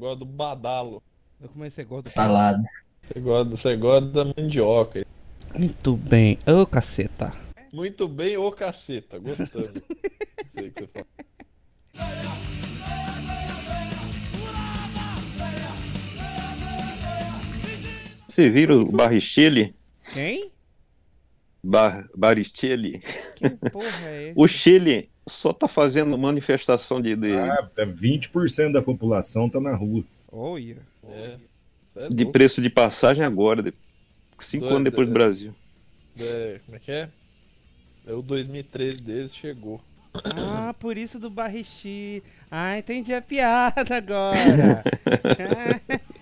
[0.00, 1.02] gosta do badalo.
[1.40, 2.62] Eu comecei a gostar do Salada.
[3.02, 5.04] Você gosta, você gosta da mandioca.
[5.56, 6.38] Muito bem.
[6.46, 7.32] Ô, caceta.
[7.72, 9.82] Muito bem, ô caceta, gostando.
[10.54, 11.06] Sei que você fala.
[18.28, 19.74] Você viram o Barrichele?
[20.14, 20.52] Quem?
[21.60, 23.00] Bar, Barichele?
[23.34, 24.34] Que porra é esse?
[24.36, 29.74] O Chile só tá fazendo manifestação de, de, Ah, tá 20% da população tá na
[29.76, 30.02] rua.
[30.30, 30.76] Olha.
[31.08, 31.36] É.
[31.94, 32.32] Cê é de louco.
[32.32, 33.74] preço de passagem agora, de-
[34.38, 35.14] cinco Doido, anos depois do é.
[35.14, 35.54] Brasil.
[36.18, 37.08] É, como é que é?
[38.06, 39.80] É o 2013 deles chegou.
[40.14, 42.22] Ah, por isso do barrixi.
[42.50, 44.82] Ah, entendi a piada agora.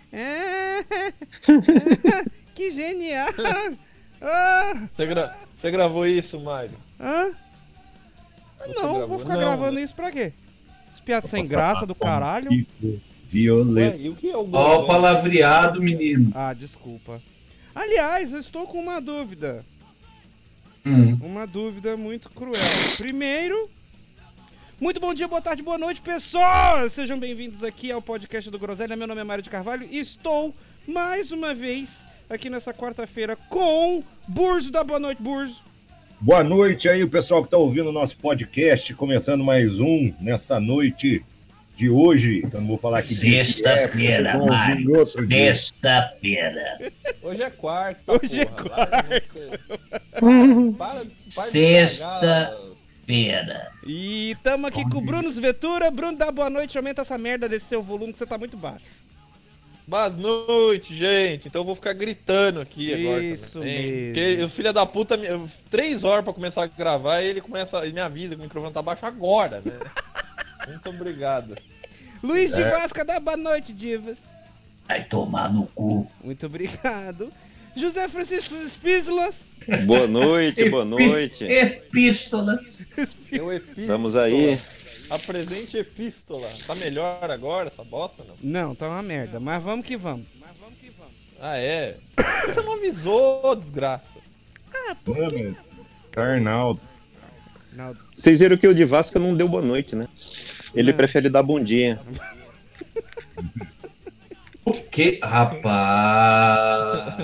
[2.55, 3.29] Que genial.
[4.95, 6.73] Você, gra- você gravou isso, Mário?
[6.99, 7.31] ah.
[8.75, 9.41] Não, vou ficar Não.
[9.41, 10.33] gravando isso pra quê?
[10.95, 12.51] As piadas sem graça do caralho.
[13.29, 13.97] Violeta.
[13.97, 14.87] Ué, e o que é o Ó, o Groselha?
[14.87, 16.31] palavreado, menino.
[16.35, 17.21] Ah, desculpa.
[17.75, 19.65] Aliás, eu estou com uma dúvida.
[20.85, 21.19] Hum.
[21.21, 22.55] Uma dúvida muito cruel.
[22.97, 23.69] Primeiro,
[24.81, 26.93] muito bom dia, boa tarde, boa noite, pessoas!
[26.93, 28.95] Sejam bem-vindos aqui ao podcast do Groselha.
[28.95, 30.55] Meu nome é Mário de Carvalho e estou
[30.87, 31.89] mais uma vez
[32.31, 35.57] aqui nessa quarta-feira com Burzo da Boa Noite, Burzo.
[36.21, 40.59] Boa noite aí, o pessoal que tá ouvindo o nosso podcast, começando mais um nessa
[40.59, 41.23] noite
[41.77, 42.43] de hoje.
[42.53, 45.05] Eu não vou falar que é, Sexta-feira, Mário.
[45.05, 46.91] Sexta-feira.
[47.23, 48.13] Hoje é quarta.
[48.13, 48.89] Hoje é porra.
[49.03, 49.21] Vai,
[50.79, 51.85] Para, para de Sexta.
[51.85, 52.57] estragar.
[53.07, 53.71] Feira.
[53.87, 55.91] E tamo aqui com o Bruno Svetura.
[55.93, 58.85] Bruno, dá boa noite, aumenta essa merda desse seu volume que você tá muito baixo.
[59.87, 61.47] Boa noite, gente.
[61.47, 63.23] Então eu vou ficar gritando aqui agora.
[63.23, 63.83] Isso também.
[63.93, 64.07] mesmo.
[64.15, 67.79] Porque o filho da puta, eu- três horas pra começar a gravar, e ele começa,
[67.85, 69.73] ele me avisa que o microfone tá baixo agora, né?
[70.67, 71.57] Muito obrigado.
[72.23, 72.71] Luiz de É.
[72.71, 74.17] Vasca, dá boa noite, divas.
[74.89, 76.11] Vai tomar no cu.
[76.25, 77.33] Muito obrigado.
[77.77, 79.35] José Francisco Espízolas.
[79.85, 81.45] Boa noite, boa noite.
[81.45, 82.59] Epístola.
[83.31, 83.81] É o epístola.
[83.81, 84.59] Estamos aí.
[85.09, 86.49] Apresente epístola.
[86.67, 88.35] Tá melhor agora essa bosta, não?
[88.43, 90.27] Não, tá uma merda, mas vamos que vamos.
[91.41, 91.97] Ah, é?
[92.47, 94.07] Você não avisou, desgraça.
[95.07, 95.57] Mano,
[96.17, 96.81] Arnaldo.
[97.73, 100.09] Não, Vocês viram que o de Vasca não deu boa noite, né?
[100.75, 100.97] Ele Não.
[100.97, 102.01] prefere dar bom dia.
[104.65, 107.17] O que, rapaz?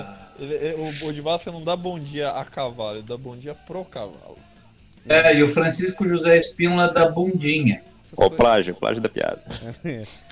[1.03, 3.85] O, o de Vasca não dá bom dia a cavalo, ele dá bom dia pro
[3.85, 4.39] cavalo.
[5.09, 7.83] É, e o Francisco José Espínola da bundinha.
[8.17, 9.43] Ó, o plágio, plágio da piada.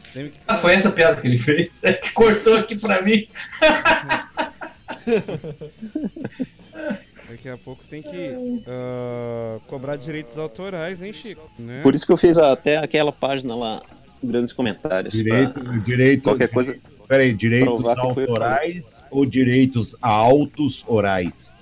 [0.44, 1.84] Ah, foi essa piada que ele fez?
[1.84, 3.28] É que cortou aqui pra mim.
[7.30, 11.48] Daqui a pouco tem que ah, cobrar direitos autorais, hein, Chico?
[11.56, 11.80] Né?
[11.82, 13.82] Por isso que eu fiz até aquela página lá,
[14.20, 15.14] grandes comentários.
[15.14, 16.24] Direito, pra direito.
[16.24, 16.76] Qualquer coisa.
[17.06, 21.54] Peraí, direitos autorais ou direitos a autos orais?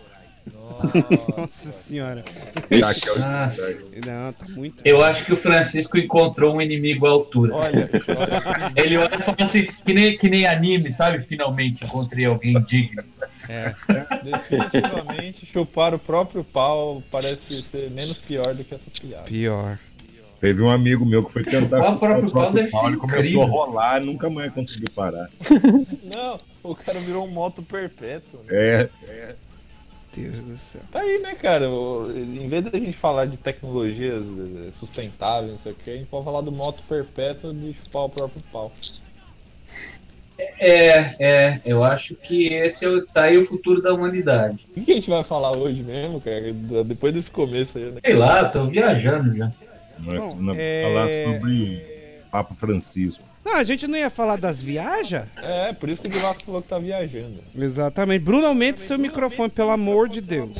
[0.55, 1.51] Nossa
[1.89, 2.25] senhora.
[2.71, 3.79] É o- Nossa.
[4.07, 4.77] Não, tá muito.
[4.85, 7.55] Eu acho que o Francisco encontrou um inimigo à altura.
[7.55, 11.21] Olha, olha Ele olha e fala assim, que nem, que nem anime, sabe?
[11.21, 13.03] Finalmente encontrei alguém digno.
[13.49, 13.75] É.
[14.23, 19.25] definitivamente chupar o próprio pau parece ser menos pior do que essa piada.
[19.25, 19.79] Pior.
[20.41, 21.79] Teve um amigo meu que foi tentar.
[21.79, 25.29] Chupar o próprio pau deve pau, Ele começou a rolar, nunca mais conseguiu parar.
[26.05, 28.41] Não, o cara virou um moto perpétuo.
[28.47, 28.55] Né?
[28.55, 28.89] É,
[30.19, 30.83] Deus do céu.
[30.91, 31.67] Tá aí, né, cara?
[31.67, 36.07] Em vez da gente falar de tecnologias eh, sustentáveis, não sei o que, a gente
[36.07, 38.73] pode falar do moto perpétuo de chupar o próprio pau.
[40.39, 44.69] É, é, eu acho que esse é o, tá aí o futuro da humanidade.
[44.77, 46.53] O que a gente vai falar hoje mesmo, cara?
[46.85, 48.01] Depois desse começo aí, né?
[48.05, 49.51] Sei lá, tô viajando já.
[49.99, 51.83] nós Bom, vamos é- falar sobre
[52.31, 53.25] Papa Francisco.
[53.45, 55.23] Não, a gente não ia falar das viagens?
[55.43, 57.39] É, por isso que o Divasco falou que tá viajando.
[57.57, 58.23] Exatamente.
[58.23, 60.51] Bruno, aumente seu microfone, pelo amor de Deus.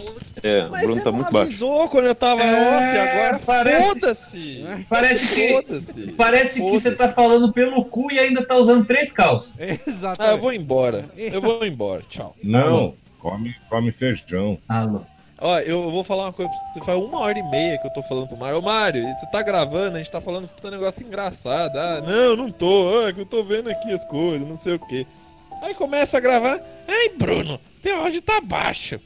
[0.43, 1.49] É, o Bruno tá muito baixo.
[1.49, 4.65] avisou quando eu tava É, off, agora parece- foda-se!
[4.89, 6.13] Parece que, Foda-se!
[6.17, 9.55] parece que você tá falando pelo cu e ainda tá usando três calças.
[9.59, 10.17] Exatamente.
[10.21, 11.05] Ah, eu vou embora.
[11.17, 12.03] Eu vou embora.
[12.09, 12.35] Tchau.
[12.43, 14.57] Não, come, come feijão.
[14.69, 15.03] Alô.
[15.41, 16.51] Ó, eu vou falar uma coisa.
[16.85, 18.59] Faz uma hora e meia que eu tô falando pro Mário.
[18.59, 21.77] Ô, Mário, você tá gravando, a gente tá falando um negócio engraçado.
[21.77, 23.05] Ah, não, não tô.
[23.07, 25.07] Ah, que eu tô vendo aqui as coisas, não sei o quê.
[25.63, 26.61] Aí começa a gravar.
[26.89, 29.01] Ai, Bruno, teu áudio tá baixo.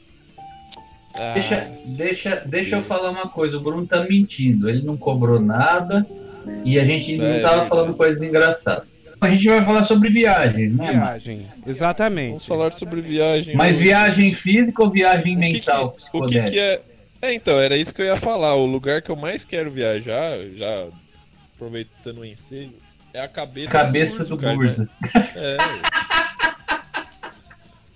[1.13, 4.67] Ah, Deixa, deixa, deixa eu falar uma coisa, o Bruno tá mentindo.
[4.67, 6.05] Ele não cobrou nada
[6.65, 7.65] e a gente não É, tava é.
[7.65, 8.87] falando coisas engraçadas.
[9.25, 10.91] A gente vai falar sobre viagem, né?
[10.91, 11.47] Viagem.
[11.65, 12.29] Exatamente.
[12.29, 13.55] Vamos falar sobre viagem.
[13.55, 13.85] Mas hoje.
[13.85, 16.81] viagem física ou viagem O que mental, que- O que, que é.
[17.21, 18.53] É, então, era isso que eu ia falar.
[18.55, 20.87] O lugar que eu mais quero viajar, já
[21.55, 22.71] aproveitando o ensejo,
[23.13, 24.89] É a cabeça, Cabeça do cara, Burza.
[25.35, 25.57] É.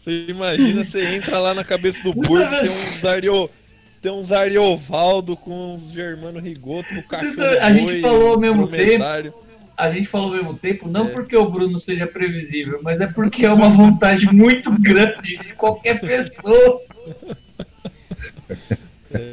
[0.04, 3.50] Você imagina, você entra lá na cabeça do Burza, tem uns Ario...
[4.00, 8.68] Tem uns Ariovaldo com uns Germano Rigoto, o cachorro tá- a gente falou ao mesmo
[8.68, 9.34] dromedário.
[9.78, 11.12] A gente falou ao mesmo tempo, não É.
[11.12, 16.00] porque o Bruno seja previsível, mas é porque é uma vontade muito grande de qualquer
[16.02, 16.82] pessoa.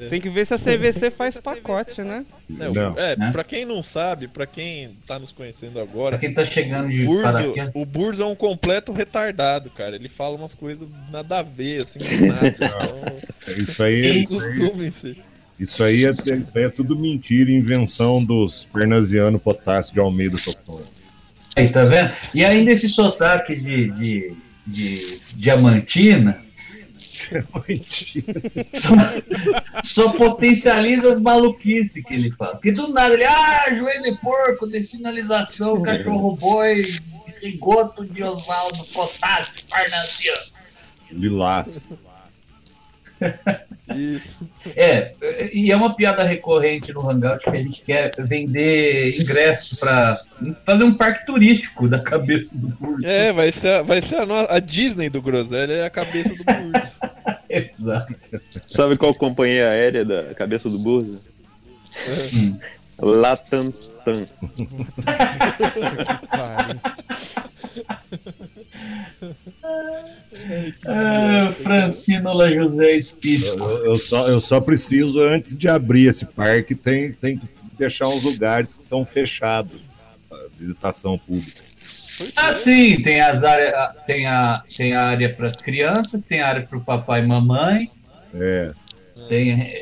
[0.08, 2.24] Tem que ver se a CVC faz pacote, né?
[2.60, 2.98] É, Não.
[2.98, 3.32] é, Né?
[3.32, 6.90] pra quem não sabe, pra quem tá nos conhecendo Pra agora, quem tá chegando o
[6.90, 9.96] de Burzo, o Burzo é um completo retardado, cara.
[9.96, 12.46] Ele fala umas coisas nada a ver, assim, do nada.
[12.48, 14.88] Então, Isso aí, acostumem-se.
[14.88, 15.16] isso aí,
[16.04, 20.82] é, isso aí é tudo mentira, invenção dos pernasianos potássio de Almeida Tocão.
[21.56, 22.12] Aí, tá vendo?
[22.34, 24.36] E ainda esse sotaque de, de,
[24.66, 26.44] de diamantina
[28.74, 28.94] só,
[29.82, 32.52] só potencializa as maluquices que ele fala.
[32.52, 37.00] Porque do nada ele, ah, joelho de porco, de sinalização, cachorro boi,
[37.42, 40.52] rigoto de Oswaldo, potássio, parnasiano.
[41.10, 41.88] Lilás.
[43.94, 44.28] Isso.
[44.74, 45.12] É,
[45.52, 50.18] e é uma piada recorrente no Hangout que a gente quer vender ingresso para
[50.64, 53.06] fazer um parque turístico da cabeça do Burso.
[53.06, 56.44] É, vai ser, a- vai ser a, a Disney do Groselha, é a cabeça do
[56.44, 56.72] Burzo.
[57.50, 58.14] Exato.
[58.66, 61.18] Sabe qual companhia aérea da cabeça do Burza?
[62.34, 62.58] Hum.
[62.98, 63.74] Latantan.
[70.86, 73.58] Ah, Francinola José Espício.
[73.58, 77.46] Eu, eu só, eu só preciso, antes de abrir esse parque, tem, tem que
[77.78, 79.80] deixar uns lugares que são fechados
[80.28, 81.62] para visitação pública.
[82.36, 83.74] Ah, sim, tem as áreas,
[84.06, 87.26] tem a, tem a área para as crianças, tem a área para o papai e
[87.26, 87.90] mamãe,
[88.32, 88.72] É,
[89.28, 89.72] tem.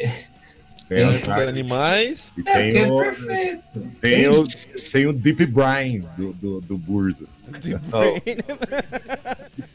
[0.94, 2.32] Tem, Tem Os animais.
[2.36, 3.62] e É, tem, é o, perfeito.
[4.00, 4.46] tem, o,
[4.92, 7.24] tem o Deep Brain do, do, do Burza.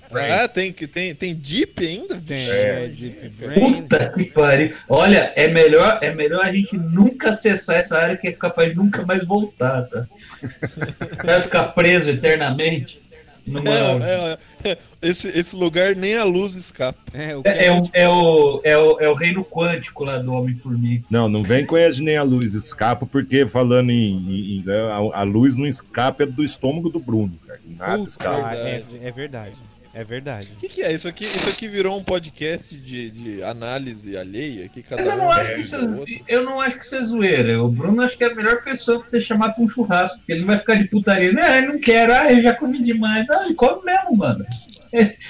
[0.09, 2.15] Ah, tem, que- tem, tem Jeep ainda?
[2.25, 2.85] Tem, É.
[2.85, 3.59] é, Deep Brain.
[3.81, 4.73] Puta que pariu.
[4.87, 8.77] Olha, é melhor, é melhor a gente nunca acessar essa área que é capaz de
[8.77, 10.07] nunca mais voltar, sabe?
[11.23, 13.01] Vai ficar preso eternamente.
[13.47, 13.69] Numa...
[13.71, 14.77] É, é, é.
[15.01, 16.99] esse, esse lugar nem a luz escapa.
[17.13, 20.17] É, o que É, é o, é, o, é, o, é o reino quântico lá
[20.17, 21.05] do Homem-Formiga.
[21.09, 24.17] Não, não vem com esse nem a luz escapa, porque falando em.
[24.17, 27.59] em- em- a, a luz não escapa é do estômago do Bruno, cara.
[27.77, 28.55] Nada Puta, escapa.
[28.55, 29.55] é, é verdade.
[29.97, 30.51] É verdade.
[30.55, 30.93] O que, que é?
[30.93, 34.69] Isso aqui, isso aqui virou um podcast de, de análise alheia?
[34.69, 36.15] Que cada Mas eu um não, acho que isso, o outro.
[36.27, 37.63] eu não acho que isso é zoeira.
[37.63, 40.33] O Bruno acho que é a melhor pessoa que você chamar pra um churrasco, porque
[40.33, 41.33] ele não vai ficar de putaria.
[41.33, 43.25] Não, eu não quero, ah, eu já comi demais.
[43.25, 44.45] Não, ele come mesmo, mano.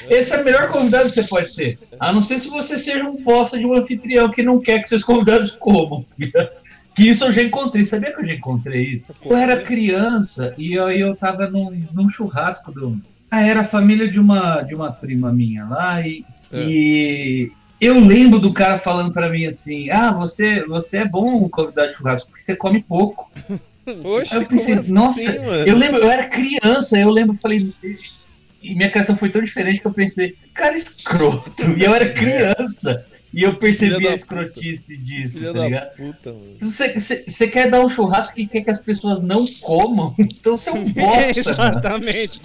[0.09, 1.79] Esse é o melhor convidado que você pode ter.
[1.97, 4.89] A não ser se você seja um bosta de um anfitrião que não quer que
[4.89, 6.05] seus convidados comam.
[6.93, 7.85] Que isso eu já encontrei.
[7.85, 9.05] Sabia que eu já encontrei isso?
[9.23, 12.99] Eu era criança e aí eu tava num, num churrasco do.
[13.29, 16.63] Ah, era a família de uma, de uma prima minha lá e, É.
[16.63, 21.89] e eu lembro do cara falando pra mim assim: Ah, você, você é bom convidado
[21.91, 23.29] de churrasco porque você come pouco.
[24.03, 25.65] Oxe, Aí eu pensei, como assim, nossa, mano?
[25.65, 27.73] Eu lembro, eu era criança, eu lembro, falei.
[28.61, 31.53] E minha criação foi tão diferente que eu pensei, cara escroto.
[31.77, 33.05] E eu era criança.
[33.33, 35.95] E eu percebi a escrotice disso, Filha tá da ligado?
[35.95, 36.57] puta, mano.
[36.61, 40.15] Você, quer dar um churrasco e quer que as pessoas não comam?
[40.39, 41.39] Então você é um bosta.
[41.39, 42.41] Exatamente.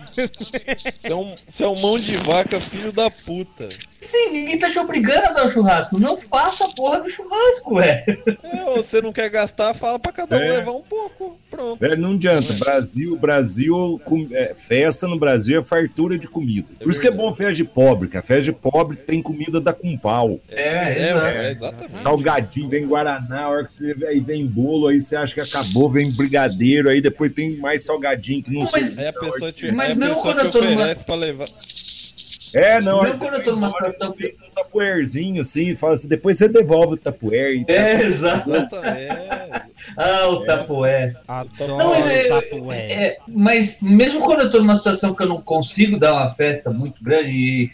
[0.98, 3.68] Você é, um, você é um mão de vaca, filho da puta.
[4.02, 5.98] Sim, ninguém tá te obrigando a dar o churrasco.
[5.98, 8.04] Não faça a porra do churrasco, ué.
[8.42, 10.56] É, você não quer gastar, fala pra cada um É.
[10.58, 11.38] levar um pouco.
[11.50, 11.78] Pronto.
[11.78, 12.52] Velho, não adianta.
[12.54, 16.66] Brasil, Brasil, com- é, festa no Brasil é fartura de comida.
[16.80, 19.60] Por isso que é bom festa de pobre, que a festa de pobre tem comida
[19.60, 20.40] da com pau.
[20.50, 22.02] É, É, é, exatamente.
[22.02, 25.88] Salgadinho, vem Guaraná, a hora que você aí vem bolo, aí você acha que acabou,
[25.88, 28.82] vem brigadeiro, aí depois tem mais salgadinho que não Não, sei.
[28.98, 31.46] Aí a pessoa te, Mas mesmo pessoa quando eu tô numa- pra levar.
[32.54, 36.36] É, não, você quando eu tô numa situação tem um tapuerzinho assim, fala assim, depois
[36.36, 37.54] você devolve o tapuer.
[37.56, 38.50] E É, exato.
[38.50, 39.62] Exatamente.
[39.96, 41.14] Ah, o tapoé.
[41.26, 42.76] Adoro Não, mas, é, tapué.
[42.92, 46.70] é, mas mesmo quando eu tô numa situação que eu não consigo dar uma festa
[46.70, 47.70] muito grande e,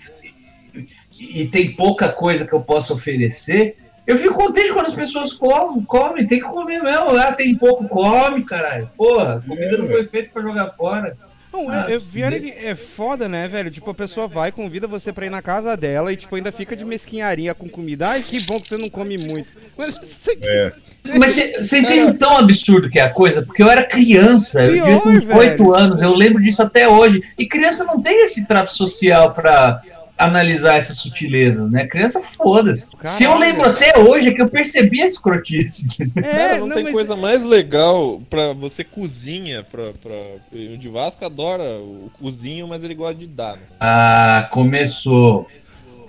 [1.18, 5.32] e- e tem pouca coisa que eu possa oferecer, eu fico contente quando as pessoas
[5.32, 7.10] comem, comem, tem que comer mesmo.
[7.18, 8.88] Ah, tem pouco, come, caralho.
[8.96, 11.16] Porra, a comida não foi feita pra jogar fora.
[11.52, 13.70] Não, é, é, pior é, que é foda, né, velho?
[13.70, 16.76] Tipo, a pessoa vai, convida você pra ir na casa dela e, tipo, ainda fica
[16.76, 18.08] de mesquinharia com comida.
[18.08, 19.48] Ai, que bom que você não come muito.
[19.76, 20.38] Mas você...
[20.42, 20.72] É.
[21.16, 23.40] Mas você entende o tão absurdo que é a coisa?
[23.42, 25.24] Porque eu era criança, eu devia ter uns.
[25.24, 27.22] 8 anos, eu lembro disso até hoje.
[27.38, 29.80] E criança não tem esse trato social pra,
[30.18, 31.86] analisar essas sutilezas, né?
[31.86, 32.90] Criança, foda-se.
[32.90, 33.08] Caralho.
[33.16, 35.96] Se eu lembro até hoje é que eu percebi a escrotice.
[36.18, 40.14] É, Cara, não, tem mas- coisa mais legal pra você cozinha, pra, pra...
[40.52, 43.62] O de Vasco adora o cozinho, mas ele gosta de dar, né?
[43.78, 45.46] Ah, começou.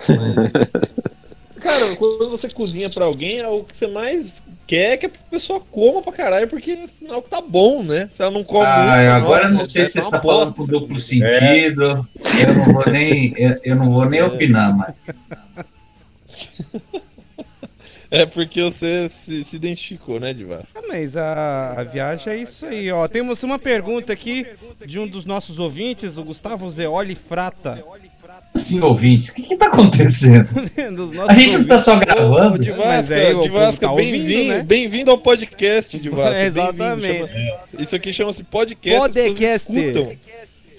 [1.60, 5.58] Cara, quando você cozinha pra alguém, é o que você mais quer que a pessoa
[5.58, 8.08] coma pra caralho, porque é sinal que tá bom, né?
[8.12, 10.54] Se ela não come muito, Ah, agora eu nossa, não sei se você tá falando
[10.54, 12.08] com duplo sentido.
[12.38, 14.24] Eu não vou nem, eu, eu não vou nem É.
[14.24, 14.94] opinar mais.
[18.12, 20.66] É porque você se, se identificou, né, Vasco?
[20.74, 23.06] Ah, mas a, a viagem é isso aí, ó.
[23.06, 24.44] Temos uma pergunta aqui
[24.84, 27.84] de um dos nossos ouvintes, o Gustavo Zeoli Frata.
[28.52, 30.48] Assim, ouvintes, o que que tá acontecendo?
[31.28, 31.82] A gente não tá ouvintes.
[31.84, 32.58] só gravando?
[32.58, 34.62] de Vasca, aí o de povo Vasca, tá bem-vindo né?
[34.62, 36.36] bem-vindo ao podcast de Vasca.
[36.36, 37.28] É, bem-vindo, exatamente.
[37.32, 39.00] chama- Isso aqui chama-se podcast.
[39.00, 39.68] Podcast.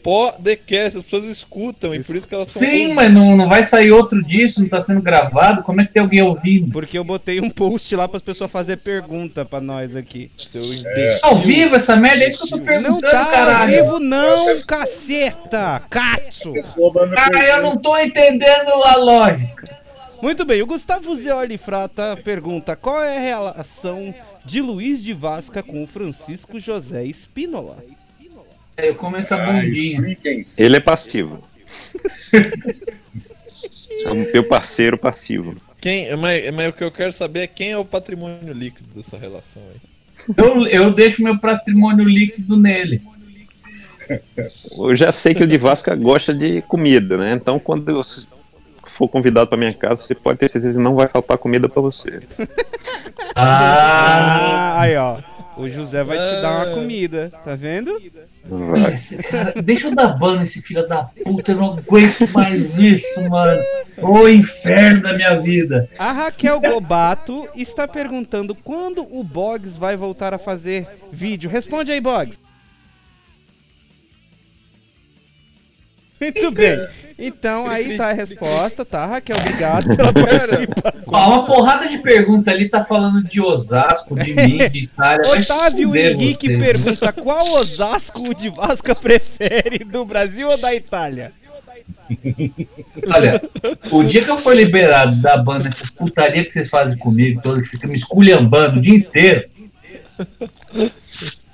[0.04, 3.64] Podcast, as pessoas escutam, e por isso que elas são Sim, mas não, não vai
[3.64, 5.64] sair outro disso, não tá sendo gravado.
[5.64, 6.72] Como é que tem alguém ouvindo?
[6.72, 10.32] Porque eu botei um post lá para as pessoas fazer pergunta pra nós aqui.
[10.38, 11.20] Seu imbecil.
[11.22, 13.84] Ao vivo essa merda, é isso que eu tô Não perguntando, tá ao caralho.
[13.84, 15.84] vivo não, caceta!
[16.94, 19.82] Dando Cara, eu não tô entendendo a lógica.
[20.22, 24.14] Muito bem, o Gustavo Zeoli Frata pergunta qual é a relação
[24.46, 27.78] de Luiz de Vasca com o Francisco José Espínola?
[28.82, 30.02] Eu como essa Ah, bundinha.
[30.58, 31.44] Ele é passivo.
[34.06, 35.56] é o meu parceiro passivo.
[35.80, 39.18] Quem, mas, mas o que eu quero saber é quem é o patrimônio líquido dessa
[39.18, 39.82] relação aí.
[40.38, 43.02] Eu, eu deixo meu patrimônio líquido nele.
[44.72, 47.34] Eu já sei que o de Vasca gosta de comida, né?
[47.34, 48.02] Então quando eu
[48.98, 51.82] for convidado para minha casa, você pode ter certeza que não vai faltar comida para
[51.82, 52.20] você.
[53.36, 55.18] Ah, aí ó,
[55.58, 56.76] o José vai te dar uma Ah.
[56.76, 58.02] comida, tá vendo?
[58.94, 63.22] Esse cara, deixa eu dar ban nesse filho da puta, eu não aguento mais isso,
[63.30, 63.62] mano.
[63.98, 65.88] Ô inferno da minha vida.
[66.00, 71.50] A Raquel Gobato está perguntando quando o Boggs vai voltar a fazer vídeo.
[71.50, 72.38] Responde aí, Boggs.
[76.20, 76.78] Muito bem.
[77.22, 79.36] Então aí tá a resposta, tá, Raquel?
[79.40, 81.02] Obrigado pela participação.
[81.06, 85.30] Ó, uma porrada de pergunta ali tá falando de Osasco, de mim, de Itália.
[85.30, 86.58] Otávio Henrique você.
[86.58, 91.32] pergunta qual Osasco o de Vasca prefere, do Brasil ou da Itália?
[93.08, 93.42] Olha,
[93.92, 97.62] o dia que eu for liberado da banda, essas putaria que vocês fazem comigo, toda
[97.62, 99.50] que fica me esculhambando o dia inteiro,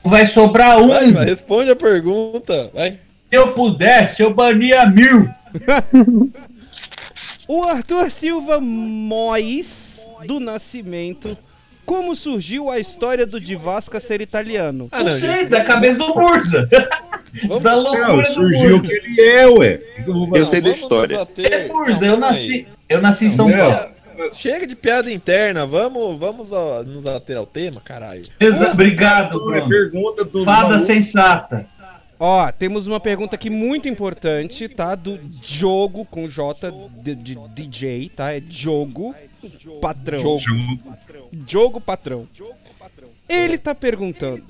[0.03, 1.13] vai sobrar um.
[1.13, 2.71] Vai, responde a pergunta.
[2.73, 2.91] Vai.
[2.91, 5.29] Se eu pudesse, eu bania mil.
[7.47, 9.67] O Arthur Silva Mois
[10.25, 11.37] do Nascimento.
[11.85, 14.89] Como surgiu a história do de Vasca ser italiano?
[14.91, 15.49] Ah, não não, sei, gente.
[15.49, 16.67] da cabeça do Burza.
[17.61, 19.79] Da Não, loucura do surgiu que ele é, ué.
[20.33, 21.27] Eu sei da história.
[21.37, 24.31] É Burza, Não, eu nasci, eu nasci em São Não, Paulo.
[24.33, 26.49] Chega de piada interna, vamos, vamos
[26.87, 28.23] nos ater ao tema, caralho.
[28.39, 29.69] Exa- Obrigado, Não, é Bruno.
[29.69, 31.67] pergunta do Fada sensata.
[32.19, 34.95] Ó, temos uma pergunta aqui muito importante, tá?
[34.95, 36.71] Do Jogo com J
[37.03, 38.33] de, de DJ, tá?
[38.33, 39.13] É Jogo
[39.79, 40.37] Patrão.
[40.37, 40.97] Jogo.
[41.47, 42.27] Jogo Patrão.
[43.29, 44.43] Ele tá perguntando: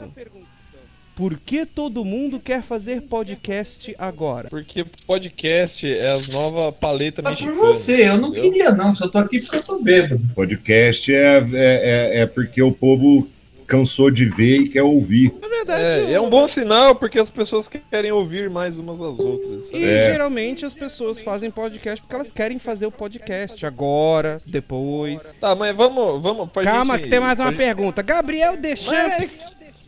[1.16, 4.50] Por que todo mundo quer fazer podcast agora?
[4.50, 7.78] Porque podcast é as novas paletas Mas por mexicanas.
[7.78, 8.52] você, eu não entendeu?
[8.52, 10.22] queria não, só tô aqui porque eu tô bêbado.
[10.34, 13.28] Podcast é, é, é, é porque o povo
[13.68, 15.34] cansou de ver e quer ouvir.
[15.42, 19.20] Na verdade, É, é um bom sinal porque as pessoas querem ouvir mais umas às
[19.20, 19.64] outras.
[19.66, 19.84] E sabe?
[19.84, 20.12] É.
[20.12, 25.20] geralmente as pessoas fazem podcast porque elas querem fazer o podcast agora, depois.
[25.42, 27.04] Tá, mas vamos, vamos pra Calma, gente...
[27.04, 28.02] que tem mais pra uma gente- pergunta.
[28.02, 29.40] Gabriel Deschamps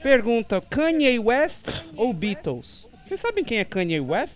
[0.04, 2.89] pergunta: Kanye West ou Beatles?
[3.10, 4.36] Vocês sabem quem é Kanye West?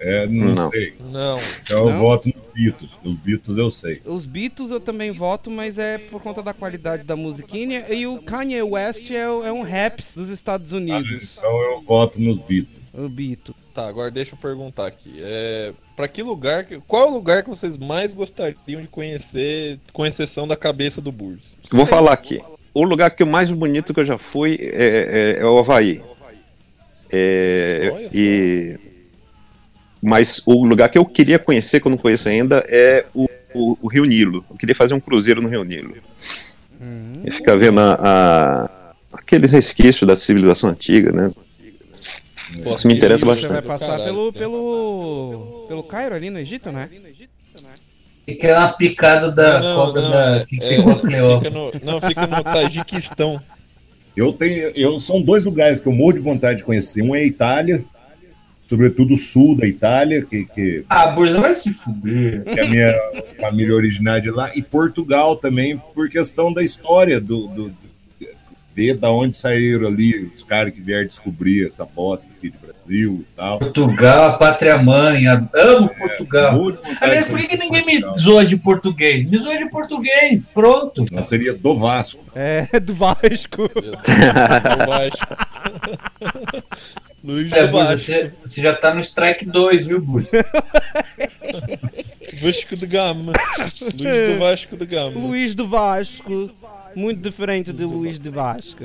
[0.00, 0.70] É, não, Não.
[0.70, 0.94] sei.
[0.98, 1.38] Não.
[1.62, 1.98] Então eu Não?
[2.00, 2.90] voto nos Beatles.
[3.04, 4.00] Os Beatles eu sei.
[4.06, 7.84] Os Beatles eu também voto, mas é por conta da qualidade da musiquinha.
[7.92, 11.28] E o Kanye West é, é um rap dos Estados Unidos.
[11.36, 12.82] Então eu voto nos Beatles.
[12.94, 13.56] O Beatles.
[13.74, 15.16] Tá, agora deixa eu perguntar aqui.
[15.18, 20.06] É, pra que lugar, qual é o lugar que vocês mais gostariam de conhecer, com
[20.06, 21.42] exceção da cabeça do Burso?
[21.70, 22.40] Vou falar aqui.
[22.72, 26.00] O lugar que o mais bonito que eu já fui é, é- é o Havaí.
[27.12, 28.78] É, e,
[30.02, 33.78] mas o lugar que eu queria conhecer, que eu não conheço ainda, é o, o-
[33.82, 34.44] o Rio Nilo.
[34.50, 35.94] Eu queria fazer um cruzeiro no Rio Nilo.
[37.24, 41.30] E ficar vendo a- a- aqueles resquícios da civilização antiga, né?
[42.62, 43.66] Pô, Isso me interessa aquele Você bastante.
[43.66, 44.38] vai passar caralho, pelo, né?
[44.38, 46.88] pelo, pelo Cairo ali no Egito, né?
[48.26, 51.80] E que é uma picada da Não, cobra não, da é- que é, a Cleópatra.
[51.82, 53.40] não, fica no Tajiquistão.
[54.16, 57.02] Eu tenho, eu são dois lugares que eu morro de vontade de conhecer.
[57.02, 57.84] Um é a Itália
[58.66, 62.42] sobretudo o sul da Itália, que, que, Ah, vai se fuder.
[62.44, 62.94] que é a minha
[63.38, 67.72] família originária de lá, e Portugal também, por questão da história do, do-
[68.74, 73.24] ver da onde saíram ali os caras que vieram descobrir essa bosta aqui de Brasil
[73.30, 73.58] e tal.
[73.60, 76.52] Portugal, pátria mãe, amo Portugal.
[76.52, 78.18] De vontade Aliás, por que, ninguém me Portugal.
[78.18, 79.24] zoa de português?
[79.30, 81.06] Me zoa de português, pronto.
[81.10, 82.24] Não seria do Vasco.
[82.34, 83.68] É, do Vasco.
[83.74, 85.36] Do Vasco.
[87.22, 87.96] Luiz É, do Vasco.
[87.96, 90.44] você, você já tá no strike 2, viu, Burza?
[92.42, 93.32] Vasco de Gama.
[93.98, 95.18] Luiz do Vasco de Gama.
[95.18, 96.50] Luiz do Vasco.
[96.96, 98.84] Muito diferente de Luiz de Vasco.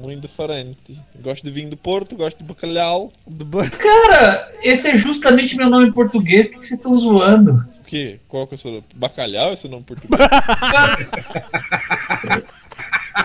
[0.00, 0.98] Muito diferente.
[1.20, 3.12] Gosto de vinho do Porto, gosto de bacalhau.
[3.26, 6.46] Do Ba- Cara, esse é justamente meu nome em português.
[6.48, 7.64] O que vocês estão zoando?
[7.80, 8.20] O quê?
[8.28, 10.20] Qual que é o seu Bacalhau, esse nome em português?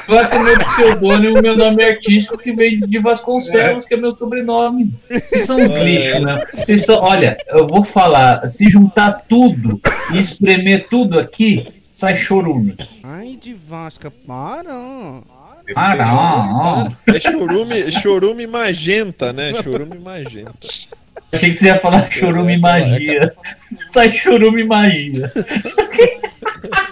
[0.07, 4.11] Vasco é meu pseudônimo, meu nome é artístico que vem de Vasconcelos, que é meu
[4.11, 4.93] sobrenome.
[5.09, 6.43] Vocês são uns lixos, né?
[6.55, 9.79] Vocês são, olha, eu vou falar, se juntar tudo
[10.13, 12.75] e espremer tudo aqui, sai chorume.
[13.01, 14.69] Ai, de Vasco, para.
[15.75, 16.87] Ah, não.
[17.15, 19.53] É chorume, chorume magenta, né?
[19.63, 20.51] Chorume magenta.
[21.31, 23.31] Achei que você ia falar chorume magia.
[23.85, 25.31] Sai chorume magia.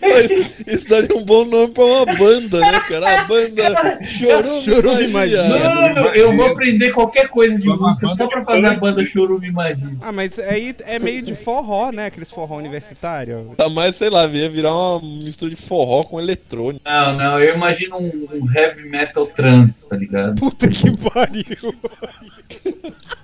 [0.00, 3.20] Mas Isso daria um bom nome pra uma banda, né, cara?
[3.20, 5.42] A banda Chorume, Chorume Magia.
[5.48, 5.94] Magia.
[5.94, 9.90] Mano, eu vou aprender qualquer coisa de música só pra fazer a banda chorume magia.
[10.00, 12.06] Ah, mas aí é meio de forró, né?
[12.06, 13.52] Aqueles forró universitário.
[13.56, 16.82] Tá mais, sei lá, ia virar uma mistura de forró com eletrônico.
[16.84, 20.36] Não, não, eu imagino um, um heavy metal trance, tá ligado?
[20.36, 21.74] Puta que pariu.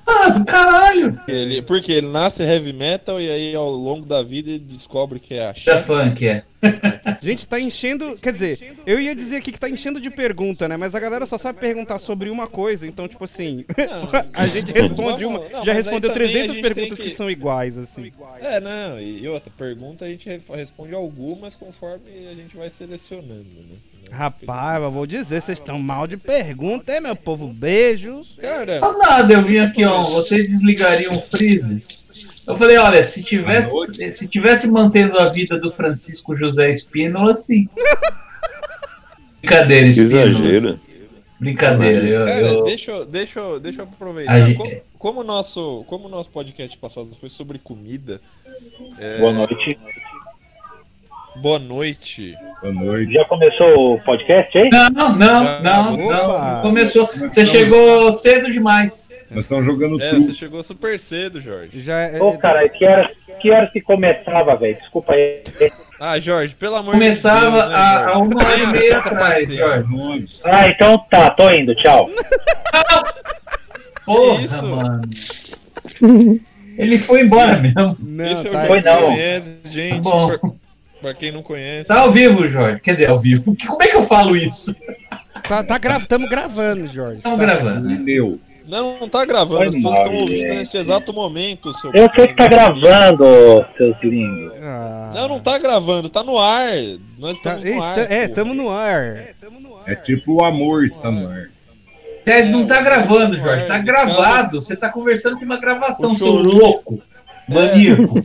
[0.08, 1.20] Ah, do caralho!
[1.26, 5.34] Ele, porque ele nasce heavy metal e aí ao longo da vida ele descobre que
[5.34, 5.76] é Da axé.
[5.78, 6.44] funk, é.
[7.22, 8.16] Gente, tá enchendo.
[8.16, 10.76] Quer dizer, eu ia dizer aqui que tá enchendo de pergunta, né?
[10.76, 13.64] Mas a galera só sabe perguntar sobre uma coisa, então, tipo assim.
[14.32, 15.40] a gente responde uma.
[15.48, 17.10] Não, já respondeu também a 300 gente perguntas que...
[17.10, 18.12] que- são iguais, assim.
[18.40, 23.44] É, não, e outra pergunta a gente re- responde algumas conforme a gente vai selecionando,
[23.44, 23.76] né?
[24.10, 27.48] Rapaz, eu vou dizer, vocês estão mal de pergunta, hein, meu povo?
[27.48, 28.34] Beijos.
[28.40, 30.02] Cara, Não, nada, eu vim aqui, ó.
[30.04, 31.82] Vocês desligariam o freezer?
[32.46, 37.68] Eu falei, olha, se tivesse, se tivesse mantendo a vida do Francisco José Espínola, sim.
[39.40, 40.22] Brincadeira, Que Espínola.
[40.28, 40.80] exagero.
[41.38, 42.06] Brincadeira.
[42.08, 44.40] Eu, cara, eu- deixa, eu- deixa, deixa eu aproveitar.
[44.40, 48.20] Gente- Como, como o nosso, como o nosso podcast passado foi sobre comida.
[48.98, 49.78] é, Boa noite.
[51.40, 52.34] Boa noite.
[52.60, 53.12] Boa noite.
[53.12, 54.68] Já começou o podcast aí?
[54.72, 56.52] Não, não, não, não, Opa.
[56.54, 57.06] não começou.
[57.14, 59.14] Você chegou cedo demais.
[59.30, 60.24] Nós estamos jogando É, truco.
[60.26, 61.82] você chegou super cedo, Jorge.
[61.82, 62.20] Já é.
[62.22, 64.76] Ô, cara, que horas, que horas que começava, velho?
[64.76, 65.42] Desculpa aí.
[66.00, 67.70] Ah, Jorge, pelo amor Começava de Deus.
[67.70, 69.48] né, a, uma hora e meia Santa atrás.
[69.48, 70.26] Jorge.
[70.44, 72.10] Ah, então tá, tô indo, tchau.
[74.04, 74.66] Porra, isso?
[74.66, 75.02] mano.
[76.78, 77.96] Ele foi embora mesmo.
[78.00, 79.16] Não, Esse é o tá, Foi não.
[79.70, 79.94] Gente.
[79.94, 80.28] Tá bom.
[80.38, 80.50] Pra,
[81.06, 81.86] pra quem não conhece.
[81.86, 82.80] Tá ao vivo, Jorge.
[82.80, 83.54] Quer dizer, ao vivo.
[83.54, 84.74] Que- Como é que eu falo isso?
[85.48, 86.00] tá, tá gra...
[86.00, 87.18] Tamo gravando, Jorge.
[87.18, 87.44] Estamos Tá.
[87.46, 87.96] gravando, né?
[88.02, 88.40] Meu.
[88.66, 91.72] Não, não tá gravando, as Foi pessoas estão ouvindo neste exato momento.
[91.74, 91.92] Seu...
[91.94, 93.24] Eu sei que tá gravando,
[93.76, 94.52] seus lindos.
[94.60, 95.12] Ah.
[95.14, 96.72] Não, não tá gravando, tá no ar.
[97.16, 97.98] Nós Tá- estamos no ar.
[97.98, 98.34] é, é, pô.
[98.34, 99.28] tamo no ar.
[99.86, 101.44] É tipo o amor está no ar.
[102.26, 103.66] Aliás, não tá gravando, Jorge.
[103.66, 104.60] Tá gravado.
[104.60, 107.00] Você tá conversando com uma gravação, seu louco.
[107.48, 108.22] Maníaco.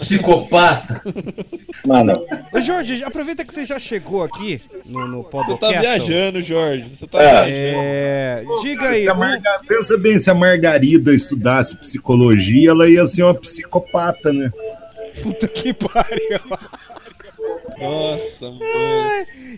[0.00, 1.02] Psicopata.
[1.86, 2.12] Mano,
[2.52, 5.70] Ô, Jorge, aproveita que você já chegou aqui no, no Você podcast.
[5.74, 6.84] tá viajando, Jorge.
[6.96, 7.30] Você tá É.
[7.44, 7.78] viajando.
[7.78, 8.44] É.
[8.62, 9.02] Diga Cara, aí.
[9.02, 13.34] se a o- Marga- Pensa bem, se a Margarida estudasse psicologia, ela ia ser uma
[13.34, 14.50] psicopata, né?
[15.22, 16.40] Puta que pariu.
[17.78, 18.60] Nossa, mano.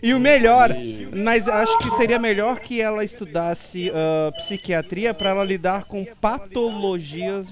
[0.01, 0.75] E o melhor,
[1.15, 7.47] mas acho que seria melhor que ela estudasse ah, psiquiatria pra ela lidar com patologias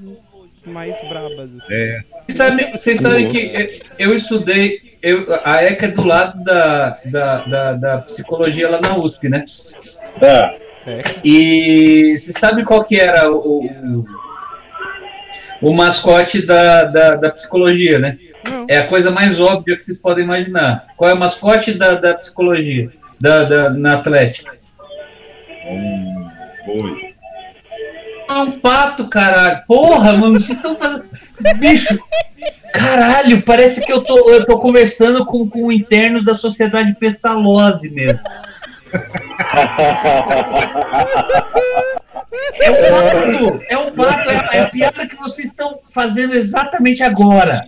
[0.66, 1.50] mais brabas.
[1.50, 1.74] assim.
[1.74, 2.04] É.
[2.26, 4.96] Vocês sabem, vocês sabem que eu estudei.
[5.02, 9.46] Eu, a ECA é do lado da, da, da, da psicologia lá na USP, né?
[10.88, 11.04] é.
[11.24, 14.06] E você sabe qual que era o, o,
[15.62, 18.18] o mascote da, da, da psicologia, né?
[18.50, 18.66] Não.
[18.70, 20.88] É a coisa mais óbvia que vocês podem imaginar.
[20.98, 22.92] Qual é o mascote da, da psicologia?
[23.20, 24.56] Da, da, na Atlética?
[25.68, 26.30] Um
[26.66, 27.15] boi.
[28.36, 29.64] É um pato, caralho.
[29.66, 31.06] Porra, mano, vocês estão fazendo.
[31.58, 31.98] Bicho!
[32.74, 38.20] Caralho, parece que eu tô, eu tô conversando com, com internos da sociedade pestalose mesmo.
[42.60, 43.62] É um pato!
[43.70, 44.30] É um pato!
[44.30, 47.66] É, é a piada que vocês estão fazendo exatamente agora.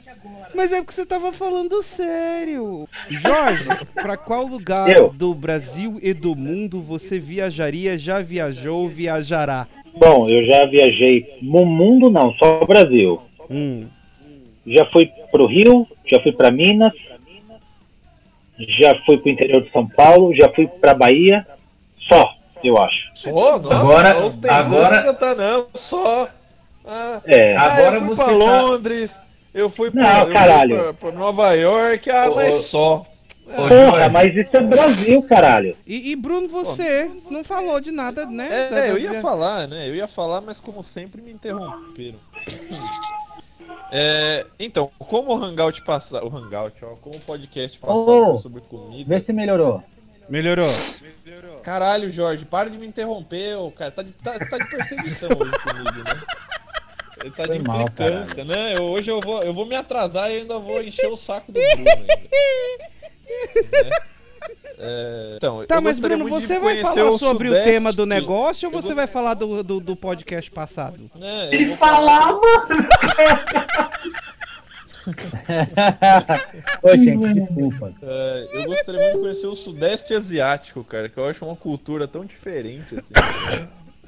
[0.58, 2.90] Mas é porque você tava falando sério.
[3.10, 5.10] Jorge, pra qual lugar Eu.
[5.14, 9.68] do Brasil e do mundo você viajaria, já viajou, viajará?
[9.96, 13.22] Bom, eu já viajei no mundo, não, só o Brasil.
[13.52, 13.86] Hum.
[14.66, 16.92] Já fui pro Rio, já fui pra Minas,
[18.80, 21.46] já fui pro interior de São Paulo, já fui pra Bahia,
[22.10, 23.12] só, eu acho.
[23.14, 23.60] Só?
[23.60, 26.28] Nossa, Agora- ostentando agora- não tá não, só.
[26.84, 29.12] Ah, É, ah, Agora eu fui você pra tá- Londres,
[29.58, 30.76] eu fui pra, Não, caralho.
[30.78, 33.06] pra, pra Nova York, ah, Ô, mas só.
[33.46, 35.76] Ô, porra, Jorge, mas isso é Brasil, caralho.
[35.86, 38.48] E, e Bruno, você não falou de nada, né?
[38.52, 39.88] É, da- eu ia falar, né?
[39.88, 42.18] Eu ia falar, mas como sempre me interromperam.
[43.90, 49.08] É, então, como o Hangout passar, o Hangout, ó, como o podcast foi sobre comida.
[49.08, 49.82] Vê se melhorou.
[50.30, 50.68] Melhorou.
[51.64, 53.92] Caralho, Jorge, para de me interromper, ô, cara.
[53.92, 56.22] Tá de, tá, tá de perseguição hoje comigo, né?
[57.28, 58.76] Ele tá de mal, implicância, né?
[58.78, 61.60] Eu- hoje eu vou, eu vou me atrasar e ainda vou encher o saco do
[61.60, 61.86] Bruno.
[63.72, 63.90] Né?
[64.80, 67.72] É, então, Tá, mas Bruno, você vai falar o sobre o Sudeste.
[67.72, 71.10] tema do negócio ou você gost- vai falar do, do, do podcast passado?
[71.16, 72.40] Né, ele falava.
[76.84, 77.94] Ô, gente, desculpa.
[78.02, 82.08] É, eu gostaria muito de conhecer o Sudeste Asiático, cara, que eu acho uma cultura
[82.08, 83.14] tão diferente, assim.
[83.14, 83.68] né,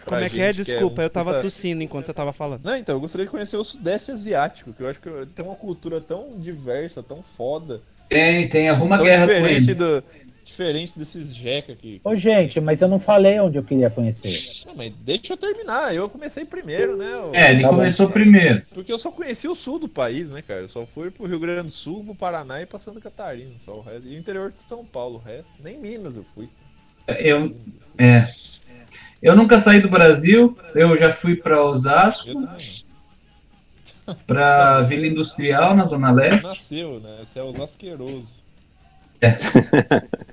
[0.10, 0.52] Como é que é?
[0.54, 2.62] Desculpa, um eu tava tossindo enquanto você tava falando.
[2.63, 5.56] Não, então, eu gostaria de conhecer o Sudeste Asiático, que eu acho que tem uma
[5.56, 7.82] cultura tão diversa, tão foda.
[8.10, 9.76] Tem, tem, arruma tão guerra com diferente ele.
[9.76, 10.04] do.
[10.43, 12.02] Diferente desses jeca aqui.
[12.04, 14.63] Ô, gente, mas eu não falei onde eu queria conhecer.
[14.65, 17.15] Não, mas deixa eu terminar, eu comecei primeiro, né?
[17.17, 17.76] o- É, ele Tá bom.
[17.76, 18.63] começou primeiro.
[18.74, 20.62] Porque eu só conheci o sul do país, né, cara?
[20.62, 23.76] Eu só fui pro Rio Grande do Sul, pro Paraná e pra Santa Catarina, só
[23.78, 24.08] o resto.
[24.08, 25.45] E o interior de São Paulo, o resto.
[25.63, 26.50] Nem Minas eu fui.
[27.08, 27.56] Eu,
[28.00, 28.28] é.
[29.21, 32.29] Eu nunca saí do Brasil, eu já fui para Osasco,
[34.25, 36.12] para Vila Industrial, na Zona.
[36.12, 37.19] Leste, Nasceu, né?
[37.23, 38.27] Esse é os asqueroso.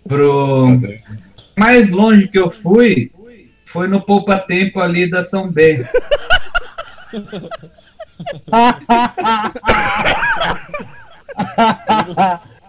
[0.07, 1.03] pro é-
[1.57, 3.11] mais longe que eu fui
[3.65, 5.89] foi no poupa tempo ali da São Bento.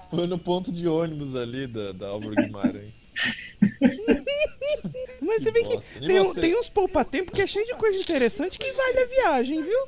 [0.09, 2.96] Foi no ponto de ônibus ali da, da Álvaro Guimarães.
[5.21, 8.57] Mas você vê que tem, um- tem uns poupa-tempo que é cheio de coisa interessante
[8.57, 9.79] que vale a viagem, viu?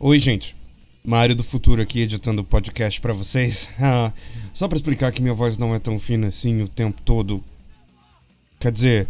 [0.00, 0.56] Oi, gente.
[1.04, 3.70] Mário do Futuro aqui editando o podcast pra vocês.
[3.80, 4.12] Ah,
[4.52, 7.42] só pra explicar que minha voz não é tão fina assim o tempo todo.
[8.60, 9.08] Quer dizer,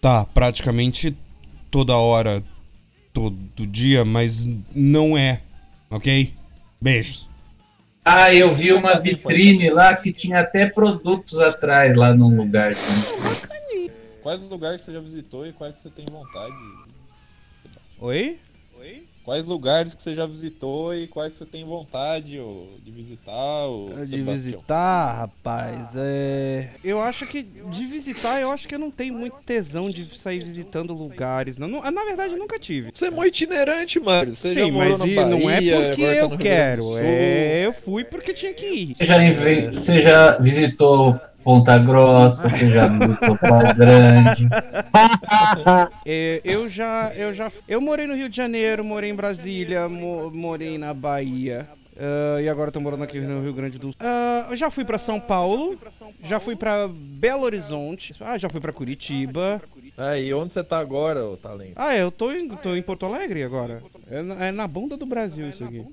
[0.00, 1.16] tá praticamente
[1.70, 2.42] toda hora,
[3.12, 5.40] todo dia, mas não é,
[5.88, 6.34] ok?
[6.80, 7.28] Beijos.
[8.04, 12.70] Ah, eu vi uma vitrine lá que tinha até produtos atrás lá num lugar.
[12.70, 13.90] assim.
[14.22, 16.54] Quais lugares você já visitou e quais você tem vontade?
[18.00, 18.38] Oi?
[19.24, 23.68] Quais lugares que você já visitou e quais você tem vontade ô, de visitar?
[23.68, 24.34] ô, De Sebastião?
[24.42, 26.70] visitar, rapaz, é.
[26.82, 27.42] Eu acho que.
[27.42, 31.56] De visitar, eu acho que eu não tenho muito tesão de sair visitando lugares.
[31.56, 32.90] Não, Não- na verdade, nunca tive.
[32.92, 34.34] Você é muito itinerante, Mário.
[34.34, 36.96] Você já Sim, morou mas na Bahia, não é porque tá eu do quero.
[36.98, 38.94] É, eu fui porque tinha que ir.
[38.96, 39.18] Você já,
[39.72, 44.48] você já visitou Ponta Grossa, você já visitou Pau Grande.
[46.06, 50.30] É, eu já, eu já, eu morei no Rio de Janeiro, morei em Brasília, mo-
[50.30, 51.66] morei na Bahia.
[51.98, 53.94] ah, e agora tô morando aqui no Rio Grande do Sul.
[54.00, 55.76] Ah, eu já fui pra São Paulo,
[56.24, 59.60] já fui pra Belo Horizonte, ah, já fui pra Curitiba.
[59.98, 61.72] Aí, onde você tá agora, ô talento?
[61.76, 63.82] Ah, eu tô em, tô em Porto Alegre agora.
[64.10, 65.84] É na, é na bunda do Brasil isso aqui.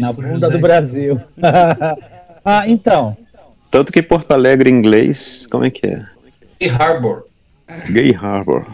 [0.00, 1.20] Na bunda do Brasil.
[2.44, 3.16] ah, então.
[3.70, 6.04] Tanto que Porto Alegre em inglês, como é que é?
[6.60, 7.24] E Harbor.
[7.88, 8.66] Gay Harbor.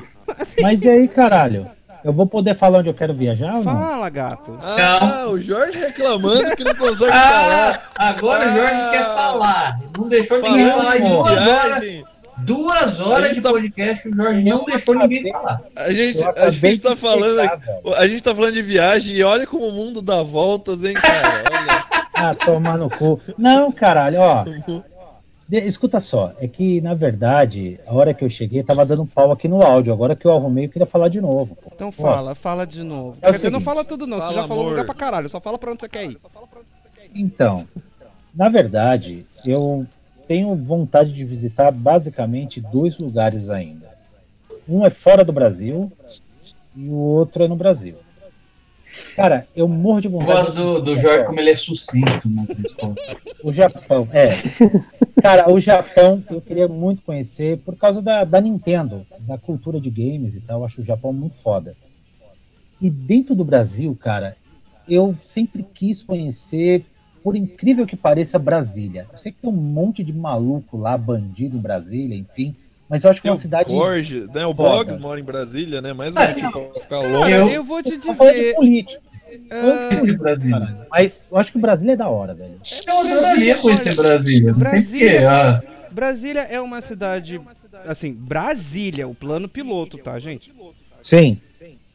[0.61, 1.67] Mas e aí, caralho?
[2.03, 3.75] Eu vou poder falar onde eu quero viajar ou não?
[3.79, 4.59] Fala, gato.
[4.63, 7.91] Ah, o Jorge reclamando que não consegue falar.
[7.95, 8.89] Ah, agora o Jorge Ah.
[8.93, 9.81] quer falar.
[9.99, 12.03] Não deixou ninguém Falando falar em de duas horas.
[12.39, 15.61] Duas horas de tá- podcast, o Jorge não deixou ninguém falar.
[15.75, 17.41] A gente, a gente tá falando
[17.97, 21.43] a gente tá falando de viagem e olha como o mundo dá voltas, hein, cara.
[21.51, 21.96] Olha.
[22.19, 23.21] Ah, tomar no cu.
[23.37, 24.45] Não, caralho, ó.
[25.49, 29.31] De- escuta só, é que na verdade, a hora que eu cheguei, tava dando pau
[29.31, 29.93] aqui no áudio.
[29.93, 31.55] Agora que eu arrumei, eu queria falar de novo.
[31.57, 31.71] pô.
[31.75, 33.17] Então fala, fala de novo.
[33.23, 34.71] É o Quer dizer, não fala tudo não, você Fala, já falou amor.
[34.71, 36.19] lugar pra caralho, só fala pra onde você quer ir.
[37.15, 37.69] Então,
[38.35, 39.87] na verdade, eu
[40.27, 43.87] tenho vontade de visitar basicamente dois lugares ainda.
[44.69, 45.93] Um é fora do Brasil
[46.75, 47.95] e o outro é no Brasil.
[49.15, 50.33] Cara, eu morro de Eu vontade.
[50.33, 53.17] gosto do, do Jorge como ele é sucinto nas respostas.
[53.43, 54.29] O Japão, é.
[55.23, 59.91] Cara, o Japão eu queria muito conhecer por causa da, da Nintendo, da cultura de
[59.91, 60.61] games e tal.
[60.61, 61.75] Eu acho o Japão muito foda.
[62.81, 64.37] E dentro do Brasil, cara,
[64.89, 66.85] eu sempre quis conhecer,
[67.23, 69.07] por incrível que pareça, Brasília.
[69.13, 72.55] Eu sei que tem um monte de maluco lá, bandido em Brasília, enfim.
[72.89, 73.69] Mas eu acho que é uma o cidade.
[73.71, 74.47] Borges, né?
[74.47, 74.55] O.
[74.55, 75.93] Boggs mora em Brasília, né?
[75.93, 77.33] Mais um motivo pra ficar longe.
[77.33, 78.55] Eu- eu vou te Eu dizer.
[78.55, 79.03] política,
[79.51, 80.87] ah, Brasília.
[80.91, 82.55] mas eu acho que Brasília é da hora, velho.
[82.87, 84.53] Eu adoraria conhecer Brasília.
[84.53, 85.31] Não tem Brasília-.
[85.31, 87.41] Ah, Brasília é uma cidade.
[87.87, 90.53] Assim, Brasília, o plano piloto, tá, gente?
[91.03, 91.39] Sim.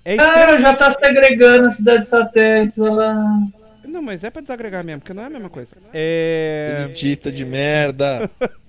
[0.04, 3.40] É ah, já tá segregando a cidade satélite olha lá.
[3.86, 5.70] Não, mas é pra desagregar mesmo, porque não é a mesma coisa.
[5.94, 6.84] É.
[6.86, 8.30] Elitista de merda.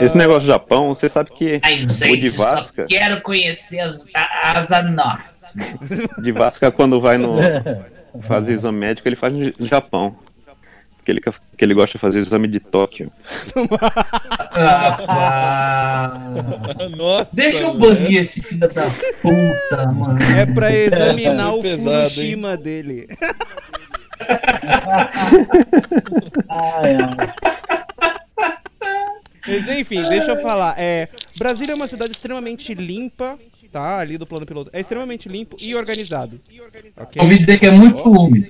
[0.00, 4.08] Esse negócio do Japão, você sabe que Ai, o de Vasca, quero conhecer as,
[4.42, 5.56] as anortes.
[6.22, 7.36] de Vasca quando vai no
[8.22, 10.16] fazer exame médico, ele faz no Japão.
[10.96, 13.12] Porque ele, que ele gosta de fazer exame de Tóquio.
[16.96, 17.94] Nossa, Deixa eu velho.
[17.94, 18.84] banir esse filho da
[19.22, 20.18] puta, mano.
[20.36, 22.08] É pra examinar o Pesado, hein?
[22.08, 23.08] Fukushima dele.
[26.48, 28.25] Ai, ai.
[29.46, 30.74] Mas enfim, deixa eu falar.
[30.78, 33.38] É, Brasília é uma cidade extremamente limpa,
[33.70, 33.98] tá?
[33.98, 34.70] Ali do plano piloto.
[34.72, 36.40] É extremamente limpo e organizado.
[36.96, 37.22] Ok?
[37.22, 38.48] Ouvi dizer que é muito úmido.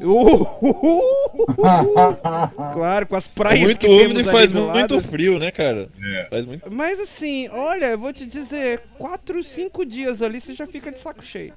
[0.00, 1.46] Uhuhu!
[2.72, 5.88] claro, com as É praias muito que úmido e faz muito frio, né, cara?
[6.02, 6.26] É.
[6.28, 10.66] Faz muito Mas assim, olha, eu vou te dizer, 4, 5 dias ali você já
[10.66, 11.54] fica de saco cheio.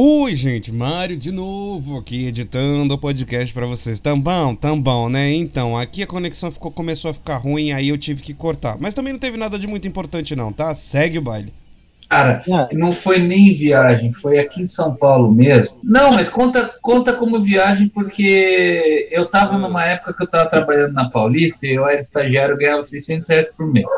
[0.00, 3.98] Oi, gente, Mário de novo aqui editando o podcast pra vocês.
[3.98, 5.32] Tão bom, tão bom, né?
[5.32, 8.76] Então, aqui a conexão ficou, começou a ficar ruim, aí eu tive que cortar.
[8.78, 10.72] Mas também não teve nada de muito importante não, tá?
[10.72, 11.52] Segue o baile.
[12.08, 15.80] Cara, Ah, não foi nem viagem, foi aqui em São Paulo mesmo.
[15.82, 20.92] Não, mas conta, conta como viagem, porque eu tava numa época que eu tava trabalhando
[20.92, 23.90] na Paulista e eu era estagiário e ganhava 600 reais por mês.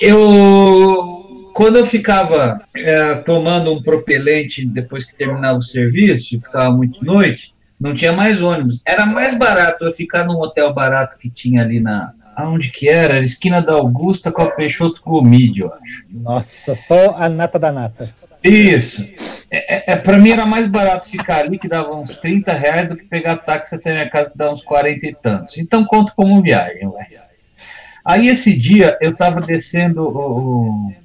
[0.00, 1.19] Eu,
[1.60, 7.54] quando eu ficava é, tomando um propelente depois que terminava o serviço, ficava muito noite,
[7.78, 8.80] não tinha mais ônibus.
[8.86, 12.14] Era mais barato eu ficar num hotel barato que tinha ali na.
[12.34, 13.16] Aonde que era?
[13.16, 16.06] Era esquina da Augusta com a Peixoto Gomide, eu acho.
[16.10, 18.08] nossa, só a nata da nata.
[18.42, 19.06] Isso.
[19.50, 22.88] É, é, é, pra mim era mais barato ficar ali, que dava uns 30 reais,
[22.88, 25.58] do que pegar táxi até minha casa, que dava uns 40 e tantos.
[25.58, 27.06] Então conto como viagem, ué.
[28.02, 31.00] Aí esse dia eu tava descendo o, o-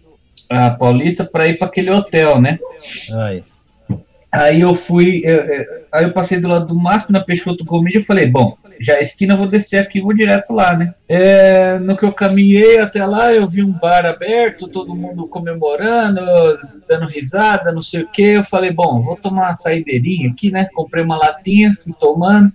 [0.50, 2.60] a Paulista para ir para aquele hotel, né?
[3.14, 3.44] Ai.
[4.32, 8.00] Aí eu fui, eu- eu- aí eu passei do lado do Mastro na Peixoto Gomide
[8.00, 10.94] e falei, bom, já a esquina eu vou descer aqui vou direto lá, né?
[11.08, 16.20] É, no que eu caminhei até lá, eu vi um bar aberto, todo mundo comemorando,
[16.86, 18.22] dando risada, não sei o que.
[18.24, 20.68] Eu falei, bom, vou tomar uma saideirinha aqui, né?
[20.74, 22.52] Comprei uma latinha, fui tomando.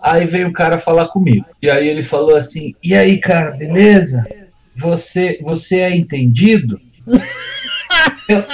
[0.00, 1.44] Aí veio um cara falar comigo.
[1.60, 4.24] E aí ele falou assim: E aí, cara, beleza?
[4.76, 6.80] Você, você é entendido?
[8.28, 8.44] Eu-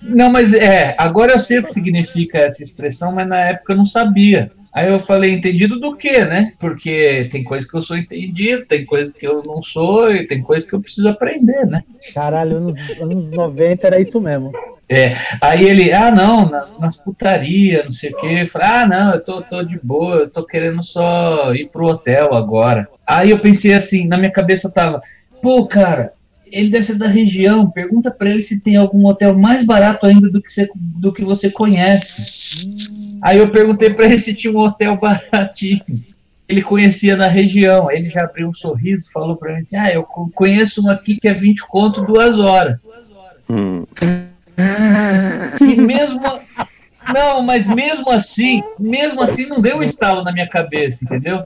[0.00, 3.76] não, mas é, agora eu sei o que significa essa expressão, mas na época eu
[3.76, 4.50] não sabia.
[4.72, 6.52] Aí eu falei, entendido do quê, né?
[6.58, 10.40] Porque tem coisa que eu sou entendido, tem coisa que eu não sou, e tem
[10.40, 11.82] coisa que eu preciso aprender, né?
[12.14, 14.52] Caralho, anos, anos 90 era isso mesmo.
[15.40, 18.38] Aí ele, ah, não, na- nas putaria, não sei o quê.
[18.42, 21.86] Eu falei, ah, não, eu tô, tô de boa, eu tô querendo só ir pro
[21.86, 22.86] hotel agora.
[23.06, 25.00] Aí eu pensei assim, na minha cabeça tava,
[25.42, 26.12] pô, cara,
[26.52, 30.30] ele deve ser da região, pergunta pra ele se tem algum hotel mais barato ainda
[30.30, 32.68] do que você, do que você conhece.
[33.22, 35.80] Aí eu perguntei pra ele se tinha um hotel baratinho.
[36.48, 40.02] Ele conhecia na região, ele já abriu um sorriso, falou pra mim assim, ah, eu
[40.02, 42.78] co- conheço um aqui que é 20 conto duas horas.
[43.50, 43.84] Hum,
[45.60, 46.20] E mesmo.
[47.12, 51.42] Não, mas mesmo assim, mesmo assim não deu um estalo na minha cabeça, entendeu?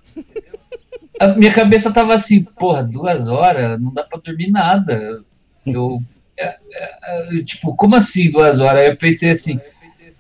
[1.23, 5.23] A minha cabeça tava assim, porra, duas horas, não dá pra dormir nada.
[5.65, 6.03] Eu.
[6.37, 8.83] é, é, é, tipo, como assim duas horas?
[8.83, 9.61] Aí eu pensei assim,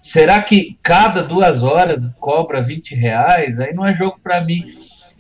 [0.01, 3.59] será que cada duas horas cobra 20 reais?
[3.59, 4.65] Aí não é jogo pra mim.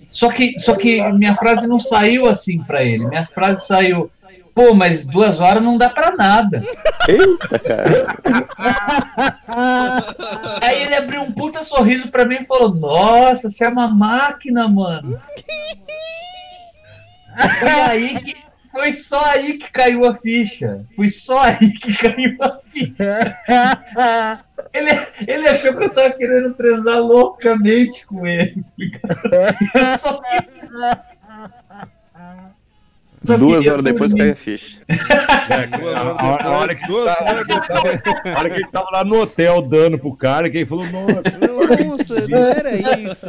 [0.08, 3.08] Só que, só que minha frase não saiu assim pra ele.
[3.08, 4.08] Minha frase saiu,
[4.54, 6.62] pô, mas duas horas não dá pra nada.
[7.08, 8.16] eita, cara.
[10.60, 14.68] Aí ele abriu um puta sorriso pra mim e falou: Nossa, você é uma máquina,
[14.68, 15.20] mano.
[17.60, 18.34] Foi aí que.
[18.70, 20.86] Foi só aí que caiu a ficha.
[20.96, 23.38] Foi só aí que caiu a ficha.
[24.72, 24.88] Ele,
[25.28, 28.54] ele achou que eu tava querendo transar loucamente com ele.
[28.62, 29.68] tá ligado?
[29.74, 31.02] Eu só queria-
[33.24, 34.24] só Duas horas depois dormir.
[34.24, 34.78] cai a ficha.
[35.78, 37.90] Duas A, horas hora que duas tá- a hora que ele tava-
[38.24, 41.22] a hora que ele tava lá no hotel dando pro cara, que ele falou, nossa,
[41.38, 43.26] Nossa, não era isso.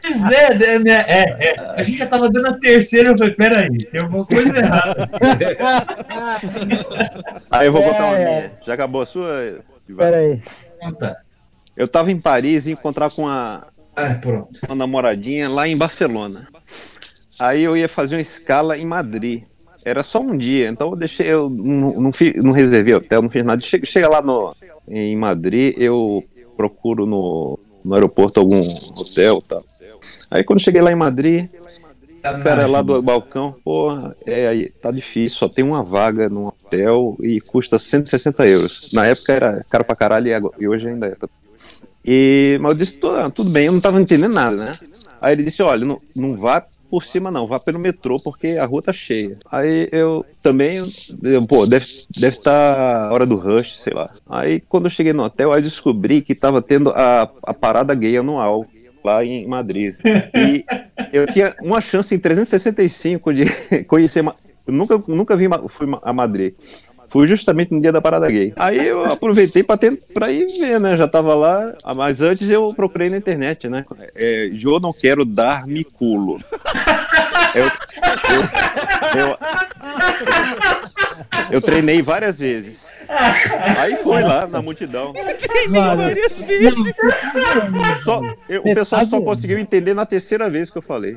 [0.00, 1.74] Pois é, né, né, é, é.
[1.76, 5.10] A gente já tava dando a terceira, eu falei, peraí, tem alguma coisa errada.
[7.50, 8.24] Aí eu vou botar uma É.
[8.24, 8.52] minha.
[8.66, 9.58] Já acabou a sua?
[9.88, 9.98] Ivan?
[9.98, 10.40] Pera aí.
[10.98, 11.16] Tá.
[11.76, 13.64] Eu tava em Paris e encontrar com a,
[13.96, 14.58] Ah, pronto.
[14.66, 16.48] uma namoradinha lá em Barcelona.
[17.38, 19.42] Aí eu ia fazer uma escala em Madrid.
[19.84, 23.28] Era só um dia, então eu deixei, eu não, não, fi- não reservei hotel, não
[23.28, 23.60] fiz nada.
[23.60, 24.56] Chega, chega lá no,
[24.88, 26.24] em Madrid, eu
[26.56, 28.60] procuro no, no aeroporto algum
[28.96, 29.62] hotel tal.
[30.30, 31.48] Aí quando cheguei lá em Madrid,
[32.22, 36.30] Tá o cara lá do balcão, porra, é, aí, tá difícil, só tem uma vaga
[36.30, 38.88] num hotel e custa 160 euros.
[38.94, 41.16] Na época era caro pra caralho e, hoje ainda é.
[42.02, 44.72] E, mas eu disse, "Tô- ah, tudo bem, eu não tava entendendo nada, né?
[45.20, 46.64] Aí ele disse, olha, não, não vá
[46.94, 49.36] por cima não, vá pelo metrô, porque a rua tá cheia.
[49.50, 50.76] Aí eu também,
[51.24, 54.10] eu, pô, deve estar deve tá hora do rush, sei lá.
[54.30, 58.16] Aí quando eu cheguei no hotel, aí descobri que tava tendo a, a parada gay
[58.16, 58.64] anual
[59.04, 59.96] lá em Madrid.
[60.46, 60.64] E
[61.12, 63.44] eu tinha uma chance em 365 de
[63.86, 64.24] conhecer.
[64.64, 66.54] Eu nunca, nunca vi, fui a Madrid.
[67.14, 68.52] Fui justamente no dia da parada gay.
[68.56, 70.96] Aí eu aproveitei pra, tent- pra ir ver, né?
[70.96, 71.72] Já tava lá.
[71.84, 73.84] Ah, Mas antes eu procurei na internet, né?
[74.16, 76.42] É, Jô, não quero dar-me culo.
[77.54, 79.38] Eu, eu, eu,
[81.52, 82.90] eu treinei várias vezes.
[83.78, 85.12] Aí foi lá na multidão.
[88.02, 91.16] Só, eu- o pessoal só conseguiu entender na terceira vez que eu falei.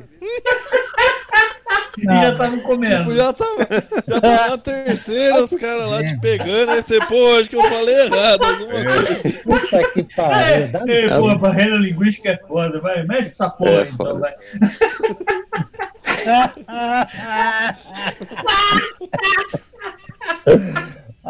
[2.02, 3.04] E já estavam comendo.
[3.04, 3.66] Tipo, já tava,
[4.08, 7.62] já tava na terceira, os caras lá te pegando, aí você, pô, acho que eu
[7.64, 9.16] falei errado alguma coisa.
[9.42, 10.68] puta que pariu.
[10.68, 14.18] Dá Ei, pô, a barreira linguística é foda, vai, mexe essa porra É então, foda.
[14.20, 14.34] vai.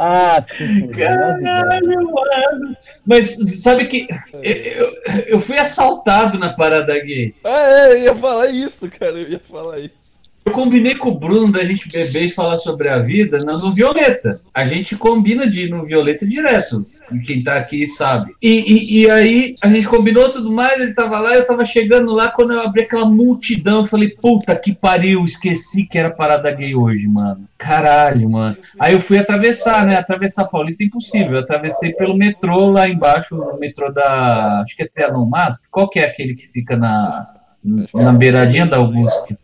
[0.00, 0.96] Ah, ideias.
[1.42, 2.76] Caralho, mano.
[3.04, 7.34] Mas sabe que eu, eu- eu fui assaltado na parada gay.
[7.42, 9.94] Ah, é, eu ia falar isso, cara, eu ia falar isso.
[10.48, 13.70] Eu combinei com o Bruno da gente beber e falar sobre a vida no, no
[13.70, 14.40] Violeta.
[14.54, 16.86] A gente combina de ir no Violeta direto.
[17.26, 18.34] Quem tá aqui sabe.
[18.40, 22.12] E, e, e aí a gente combinou tudo mais, ele tava lá, eu tava chegando
[22.12, 26.50] lá, quando eu abri aquela multidão, eu falei, puta que pariu, esqueci que era parada
[26.50, 27.46] gay hoje, mano.
[27.58, 28.56] Caralho, mano.
[28.78, 29.96] Aí eu fui atravessar, né?
[29.96, 31.32] Atravessar Paulista é impossível.
[31.32, 34.62] Eu atravessei pelo metrô lá embaixo, o metrô da.
[34.62, 35.66] Acho que é Trianon Masp.
[35.70, 37.26] Qual que é aquele que fica na,
[37.92, 39.36] na beiradinha da Augusta?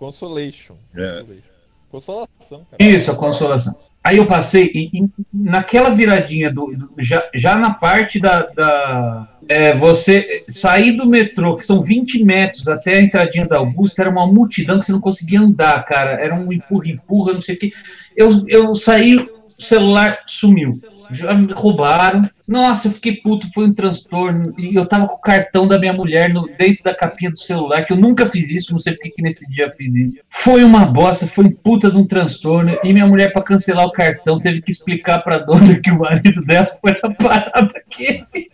[0.00, 0.74] Consolation.
[0.96, 1.18] É.
[1.18, 1.50] Consolation.
[1.90, 2.76] Consolação, cara.
[2.82, 3.74] Isso, a consolação.
[4.02, 9.28] Aí eu passei e, e naquela viradinha do, do- já, já na parte da, da
[9.46, 14.10] é, você sair do metrô, que são 20 metros até a entradinha da Augusta, era
[14.10, 16.12] uma multidão que você não conseguia andar, cara.
[16.12, 17.72] Era um empurra, empurra, não sei o que.
[18.16, 20.80] Eu, eu saí, o celular sumiu.
[21.10, 22.28] Já me roubaram.
[22.46, 24.54] Nossa, eu fiquei puto, foi um transtorno.
[24.58, 27.84] E eu tava com o cartão da minha mulher no, dentro da capinha do celular,
[27.84, 30.18] que eu nunca fiz isso, não sei porque que nesse dia eu fiz isso.
[30.28, 32.76] Foi uma bosta, foi um puta de um transtorno.
[32.82, 36.42] E minha mulher, pra cancelar o cartão, teve que explicar pra dona que o marido
[36.44, 38.24] dela foi na parada aqui.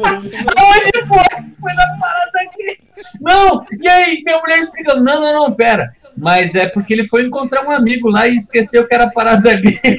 [0.00, 1.24] Onde foi?
[1.60, 2.80] Foi na parada aqui.
[3.20, 3.66] Não!
[3.80, 5.94] E aí, minha mulher explicando: não, não, não, pera.
[6.20, 9.78] Mas é porque ele foi encontrar um amigo lá e esqueceu que era parada gay.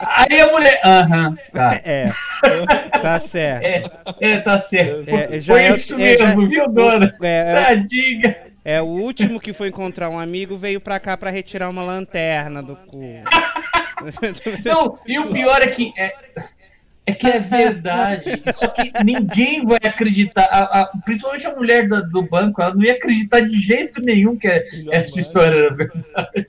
[0.00, 1.80] Aí a mulher, aham, tá.
[1.82, 2.04] É,
[3.02, 3.64] tá certo.
[3.64, 3.84] É,
[4.20, 5.08] é, tá certo.
[5.08, 7.14] É, já foi é- isso é, mesmo, viu, dona?
[7.22, 8.36] É, é, Tadinha.
[8.64, 12.62] é, o último que foi encontrar um amigo veio pra cá pra retirar uma lanterna
[12.62, 13.00] do cu.
[14.64, 16.12] Não, e o pior é que é,
[17.06, 18.42] é que é verdade.
[18.52, 20.44] Só que ninguém vai acreditar.
[20.44, 24.36] A- a- principalmente a mulher da- do banco, ela não ia acreditar de jeito nenhum
[24.36, 26.48] que é- essa história era verdade.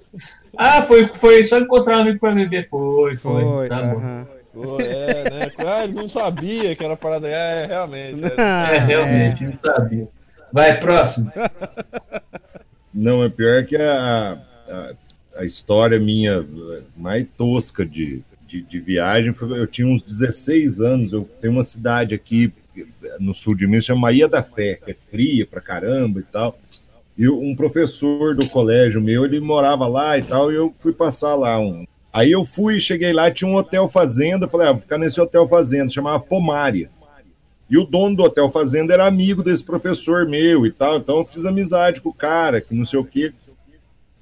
[0.58, 2.64] Ah, foi, foi só encontrar um amigo pra beber.
[2.68, 3.44] Foi, foi.
[3.44, 3.98] Foi, tá bom.
[4.00, 4.28] aham.
[4.54, 5.52] Pô, é, né?
[5.60, 7.28] Ah, ele não sabia que era parada.
[7.28, 8.24] É, realmente.
[8.26, 8.34] é.
[8.40, 10.08] Ah, É, realmente, não sabia.
[10.52, 11.32] Vai, próximo.
[12.94, 14.94] Não, é pior que a, a,
[15.42, 16.44] a história minha
[16.96, 19.34] mais tosca de, de, de viagem.
[19.42, 22.52] Eu tinha uns 16 anos, eu tenho uma cidade aqui
[23.20, 26.58] no sul de Minas, chama Maria da Fé, que é fria pra caramba e tal.
[27.18, 31.36] E um professor do colégio meu, ele morava lá e tal, e eu fui passar
[31.36, 31.86] lá um.
[32.14, 35.48] Aí eu fui, cheguei lá, tinha um hotel fazenda, falei, ah, vou ficar nesse hotel
[35.48, 36.90] fazenda, chamava Pomária.
[37.70, 40.98] E o dono do Hotel Fazenda era amigo desse professor meu e tal.
[40.98, 43.34] Então eu fiz amizade com o cara, que não sei o quê.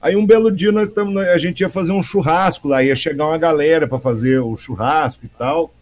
[0.06, 3.26] Aí um belo dia nós tamo, a gente ia fazer um churrasco lá, ia chegar
[3.26, 5.74] uma galera para fazer o churrasco e tal.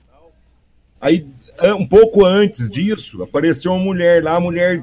[1.01, 1.25] Aí
[1.59, 4.81] an- um pouco antes disso, apareceu uma mulher lá, a mulher,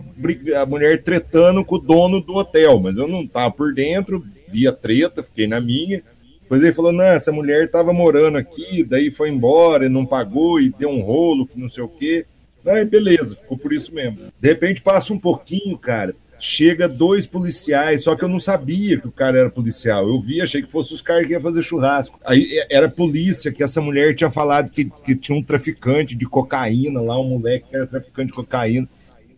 [0.60, 4.68] a mulher tretando com o dono do hotel, mas eu não tava por dentro, vi
[4.68, 6.02] a treta, fiquei na minha.
[6.42, 10.60] Depois ele falou: não, essa mulher estava morando aqui, daí foi embora e não pagou
[10.60, 12.26] e deu um rolo, que não sei o quê.
[12.66, 14.18] Aí, beleza, ficou por isso mesmo.
[14.38, 16.14] De repente passa um pouquinho, cara.
[16.40, 20.08] Chega dois policiais, só que eu não sabia que o cara era policial.
[20.08, 22.18] Eu vi, achei que fosse os caras que iam fazer churrasco.
[22.24, 26.24] Aí é, era polícia, que essa mulher tinha falado que, que tinha um traficante de
[26.26, 28.88] cocaína lá, um moleque que era traficante de cocaína.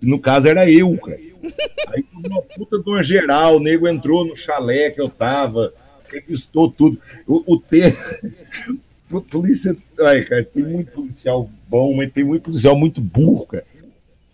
[0.02, 1.18] No caso era eu, cara.
[1.88, 5.72] Aí uma puta de uma geral, o nego entrou no chalé que eu tava,
[6.08, 6.98] revistou tudo.
[7.26, 7.94] O, o T.
[9.30, 9.76] Polícia.
[10.00, 13.64] Ai, cara, tem muito policial bom, mas tem muito policial muito burro, cara.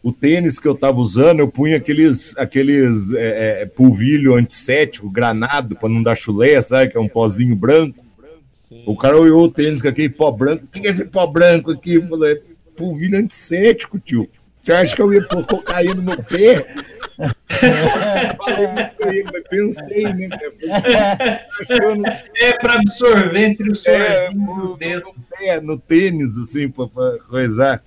[0.09, 5.77] O tênis que eu tava usando, eu punha aqueles, aqueles é, é, pulvilho antisséptico, granado,
[5.77, 6.91] para não dar chulé, sabe?
[6.91, 8.03] Que é um pozinho branco.
[8.87, 10.65] O cara olhou o tênis com aquele pó branco.
[10.65, 11.97] O que é esse pó branco aqui?
[11.97, 12.41] Eu falei,
[12.75, 14.27] pulvilho antisséptico, tio.
[14.63, 16.67] Você acha que eu ia pôr cocaína no meu pé?
[18.99, 20.29] Falei mas pensei, né?
[22.35, 26.87] É para absorver entre os é, sorzinhos no, no pé, no tênis, assim, pra
[27.29, 27.83] coisar.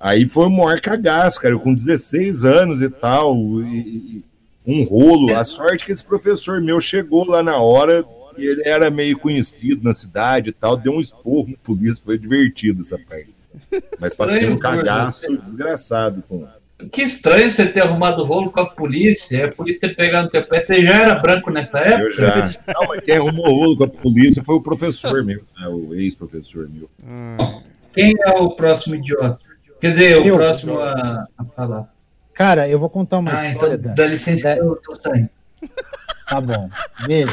[0.00, 1.52] Aí foi o maior cagaço, cara.
[1.54, 4.24] Eu com 16 anos e tal, e- e
[4.66, 5.36] um rolo.
[5.36, 8.02] A sorte que esse professor meu chegou lá na hora,
[8.38, 12.16] e ele era meio conhecido na cidade e tal, deu um esporro na polícia, foi
[12.18, 13.28] divertido essa parte.
[13.98, 16.46] Mas passei um cagaço desgraçado com
[16.90, 20.30] Que estranho você ter arrumado rolo com a polícia, e a polícia ter pegado no
[20.30, 20.60] teu pé.
[20.60, 22.02] Você já era branco nessa época?
[22.04, 22.54] eu já.
[22.68, 26.70] Não, mas quem arrumou rolo com a polícia foi o professor meu, né, o ex-professor
[26.72, 26.88] meu.
[27.38, 27.60] Ah,
[27.92, 29.49] Quem é o próximo idiota?
[29.80, 30.36] Quer dizer, o Eu.
[30.36, 31.92] próximo a, a falar.
[32.34, 33.74] Cara, eu vou contar uma Ah, história.
[33.74, 33.94] então Dan.
[33.94, 35.28] dá licença Da- que eu tô saindo.
[36.28, 36.68] Tá bom.
[37.06, 37.32] Beijo.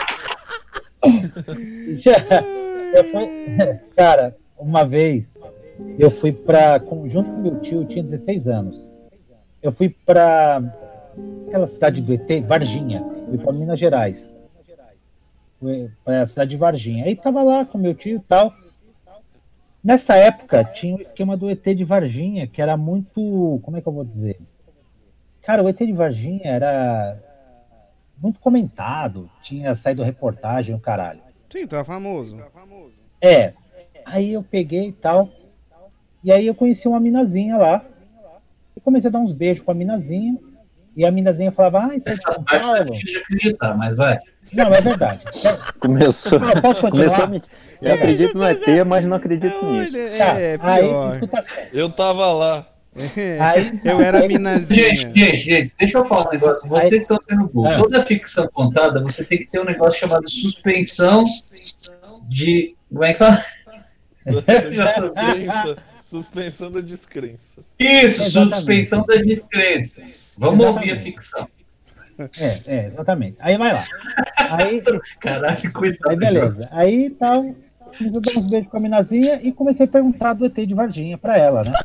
[3.11, 5.37] Fui- cara, uma vez
[5.99, 6.79] eu fui pra.
[6.79, 8.89] com- junto com meu tio, eu tinha 16 anos.
[9.61, 10.61] Eu fui pra
[11.47, 13.03] aquela cidade do ET, Varginha.
[13.27, 14.35] Fui pra Minas Gerais.
[15.59, 17.05] Fui pra cidade de Varginha.
[17.05, 18.53] Aí tava lá com meu tio e tal.
[19.83, 23.59] Nessa época tinha o esquema do ET de Varginha, que era muito.
[23.63, 24.39] Como é que eu vou dizer?
[25.41, 27.17] Cara, o ET de Varginha era
[28.17, 31.21] muito comentado, tinha saído reportagem, o caralho.
[31.51, 32.35] sim, tá famoso.
[33.21, 33.53] É,
[34.05, 35.29] aí eu peguei e tal,
[36.23, 37.85] e aí eu conheci uma minazinha lá,
[38.75, 40.37] e comecei a dar uns beijos com a minazinha,
[40.95, 42.91] e a minazinha falava, ah, você é Essa São parte é Paulo?
[42.91, 44.19] difícil de acreditar, mas vai.
[44.53, 45.23] Não, é verdade.
[45.79, 46.39] Começou.
[46.39, 47.05] Eu posso continuar?
[47.05, 47.51] Começou a mentir.
[47.81, 49.97] Eu acredito no ET, mas não acredito nisso.
[50.17, 51.11] Tá, É, aí, pior.
[51.13, 51.45] escuta.
[51.73, 52.67] Eu tava lá.
[53.39, 54.67] Aí, Eu era aí- minazinha.
[54.95, 56.67] Gente, gente, gente, deixa eu falar um negócio.
[56.67, 57.75] Vocês que estão sendo burros.
[57.75, 57.77] Ah.
[57.77, 61.23] Toda ficção contada, você tem que ter um negócio chamado suspensão
[62.27, 62.75] de.
[62.89, 63.39] Como é que fala?
[66.09, 67.37] Suspensão da descrença.
[67.77, 68.55] Isso, Exatamente.
[68.55, 70.01] suspensão da descrença.
[70.37, 70.89] Vamos Exatamente.
[70.89, 71.47] ouvir a ficção.
[72.39, 73.37] É, é, exatamente.
[73.39, 73.83] Aí vai lá.
[74.51, 74.81] Aí,
[75.19, 76.09] Caralho, cuidado.
[76.09, 76.69] Aí beleza.
[76.71, 77.55] Aí tal,
[77.97, 80.75] comecei a dar uns beijos com a minazinha e comecei a perguntar do ET de
[80.75, 81.73] Varginha pra ela, né?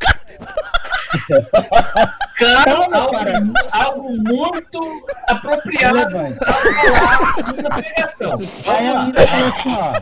[2.39, 8.39] Cara, Calma, algo, algo muito apropriado numa pregação.
[8.67, 10.01] Aí a mina falou assim, ó.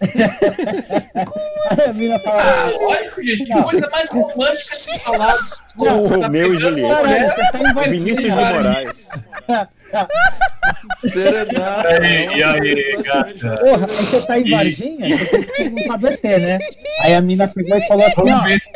[0.00, 3.62] Aí a mina falou, Ah, lógico, gente, que Não.
[3.62, 5.38] coisa mais romântica se falar.
[5.78, 7.02] O Romeu e Julieta.
[7.02, 7.82] caralho, você tá.
[7.88, 9.08] Vinícius de Moraes.
[11.12, 11.88] Serenata.
[11.88, 13.56] Aí, e aí, gata?
[13.58, 16.58] Porra, aí você tá em Varginha, você tem que perguntar do ET, né?
[17.00, 18.44] Aí a mina pegou e falou assim, Vamos ó.
[18.44, 18.70] ver, se,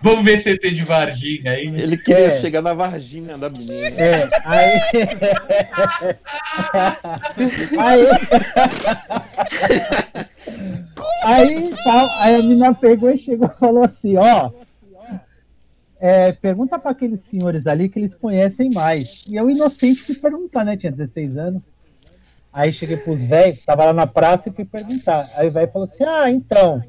[0.00, 1.66] vamos ver se tem de Varginha aí.
[1.66, 2.40] Ele queria É.
[2.40, 3.88] chegar na Varginha da menina.
[3.88, 4.80] É, aí.
[7.78, 8.06] aí.
[11.24, 14.50] aí tal, aí a mina pegou e chegou e falou assim: ó.
[16.04, 19.24] É, pergunta para aqueles senhores ali que eles conhecem mais.
[19.28, 20.76] E eu, inocente, fui perguntar, né?
[20.76, 21.62] Tinha 16 anos.
[22.52, 25.30] Aí cheguei pros velhos, tava lá na praça e fui perguntar.
[25.36, 26.82] Aí o velho falou assim: ah, então.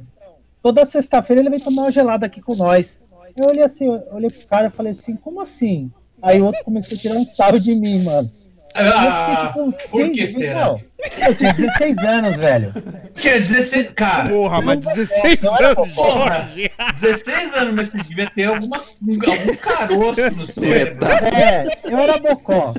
[0.64, 2.99] Toda sexta-feira ele vem tomar uma gelada aqui com nós.
[3.38, 5.91] Eu olhei assim, eu olhei pro cara e falei assim: como assim?
[6.20, 8.32] Aí o outro começou a tirar um sarro de mim, mano.
[8.76, 10.76] Ah, tipo, por que "Gente, será?
[11.28, 12.74] Eu tinha 16 anos, velho.
[13.13, 14.30] Tinha 16, cara.
[14.30, 16.36] Porra, mas Não, 16 não era anos, porra.
[16.36, 16.71] Jorge.
[16.93, 21.05] 16 anos, mas você devia ter alguma, algum caroço no cérebro.
[21.07, 22.74] É, eu era bocó.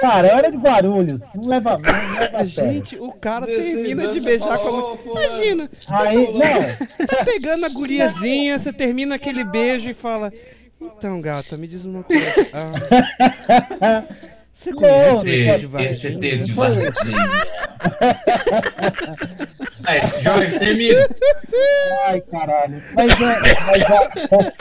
[0.00, 1.22] Cara, eu era de Guarulhos.
[1.34, 2.44] Não leva, não leva.
[2.46, 5.26] Gente, o cara 16 termina de beijar com a mulher.
[5.32, 10.32] Imagina, Aí, não, tá pegando a guriazinha, você termina aquele beijo e fala.
[10.80, 12.32] Então, gata, me diz uma coisa.
[12.52, 14.04] Ah,
[14.70, 16.34] você conhece Esse Varginha?
[16.34, 17.26] ET de Varginha.
[19.84, 21.08] Aí, Jorge, termina.
[22.06, 22.82] ai, caralho.
[22.94, 23.82] Mas, é, mas,
[24.32, 24.52] é,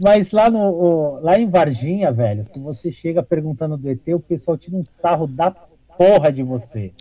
[0.00, 4.20] mas lá, no, o- lá em Varginha, velho, se você chega perguntando do ET, o
[4.20, 5.50] pessoal tira um sarro da
[5.96, 6.92] porra de você.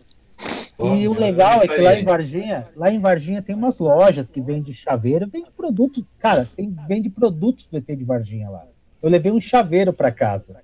[0.80, 4.42] E o legal é que lá em Varginha, lá em Varginha tem umas lojas que
[4.42, 8.64] vendem chaveiro, vende produtos, cara, tem, vende produtos do ET de Varginha lá.
[9.04, 10.56] Eu levei um chaveiro pra casa.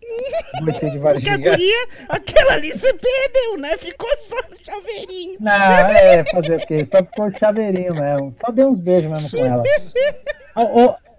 [0.61, 1.37] Do ET de Porque a Varginha.
[1.37, 3.77] guria, aquela ali você perdeu, né?
[3.77, 5.37] Ficou só chaveirinho.
[5.41, 6.87] Não, é, fazer o quê?
[6.89, 8.33] Só ficou chaveirinho mesmo.
[8.39, 9.63] Só dei uns beijos mesmo com ela.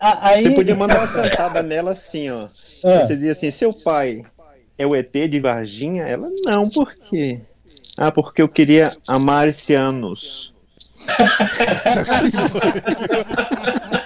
[0.03, 2.49] Ah, Aí, Você podia mandar uma cantada nela assim, ó.
[2.83, 3.01] Ah.
[3.01, 4.25] Você dizia assim, seu pai
[4.79, 6.05] é o ET de Varginha?
[6.05, 7.39] Ela, não, por quê?
[7.99, 10.55] Ah, porque eu queria amar esse anos.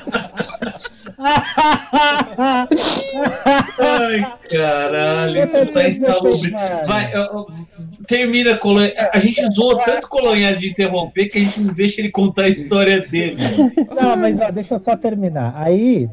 [3.79, 6.51] Ai, caralho, isso tá insalubre.
[6.87, 7.12] Vai,
[8.07, 8.93] termina a colônia.
[9.12, 12.49] A gente zoou tanto coloniais de interromper que a gente não deixa ele contar a
[12.49, 13.39] história dele.
[13.99, 15.55] Não, mas ó, deixa eu só terminar.
[15.57, 16.09] Aí,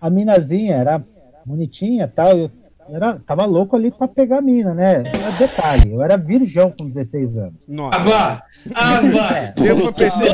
[0.00, 1.04] a minazinha era
[1.44, 2.38] bonitinha e tal.
[2.38, 2.50] Eu
[2.94, 5.02] era, tava louco ali pra pegar a mina, né?
[5.38, 7.66] Detalhe, eu era virgão com 16 anos.
[7.68, 8.42] Nossa, Ah, vá!
[8.74, 9.38] Ah, vá!
[9.56, 10.32] deu pra perceber.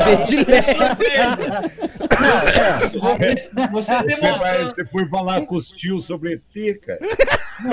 [3.71, 4.37] Você Você, demonstrou.
[4.37, 6.99] vai- você foi falar com os tios sobre ET, cara.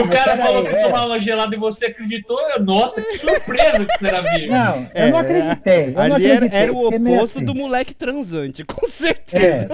[0.00, 0.82] O cara falou que é.
[0.84, 2.38] tomava gelado e você acreditou.
[2.60, 4.48] Nossa, que surpresa que era vir.
[4.48, 5.88] Não, eu É, não acreditei.
[5.88, 6.58] Eu não Ali era, acreditei.
[6.62, 7.46] era o fiquei meio oposto assim.
[7.46, 9.46] do moleque transante, com certeza.
[9.46, 9.68] É.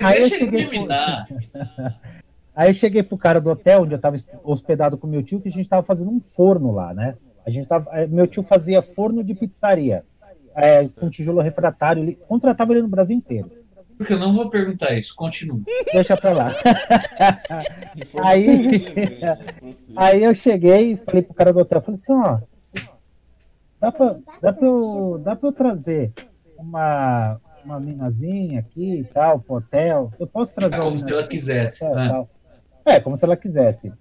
[0.00, 0.86] Aí eu Deixa ele cheguei.
[2.54, 5.48] Aí eu cheguei pro cara do hotel onde eu tava hospedado com meu tio, que
[5.48, 7.16] a gente tava fazendo um forno lá, né?
[7.46, 10.04] A gente tava, eh, meu tio fazia forno de pizzaria,
[10.54, 13.50] é, com tijolo refratário, ele contratava ele no Brasil inteiro.
[13.96, 15.14] Porque eu não vou perguntar isso.
[15.14, 15.60] Continua.
[15.92, 16.48] Deixa pra lá.
[18.24, 18.86] Aí,
[19.96, 22.38] aí eu cheguei e falei pro cara do hotel, falei assim, ó,
[23.78, 26.12] dá pra, dá pra, eu, dá pra eu trazer
[26.56, 30.12] uma, uma minazinha aqui e tal, pro hotel?
[30.18, 31.84] Eu posso trazer É uma como se minazinha ela quisesse.
[31.84, 32.26] hotel e né?
[32.84, 33.92] Tal?" É, como se ela quisesse.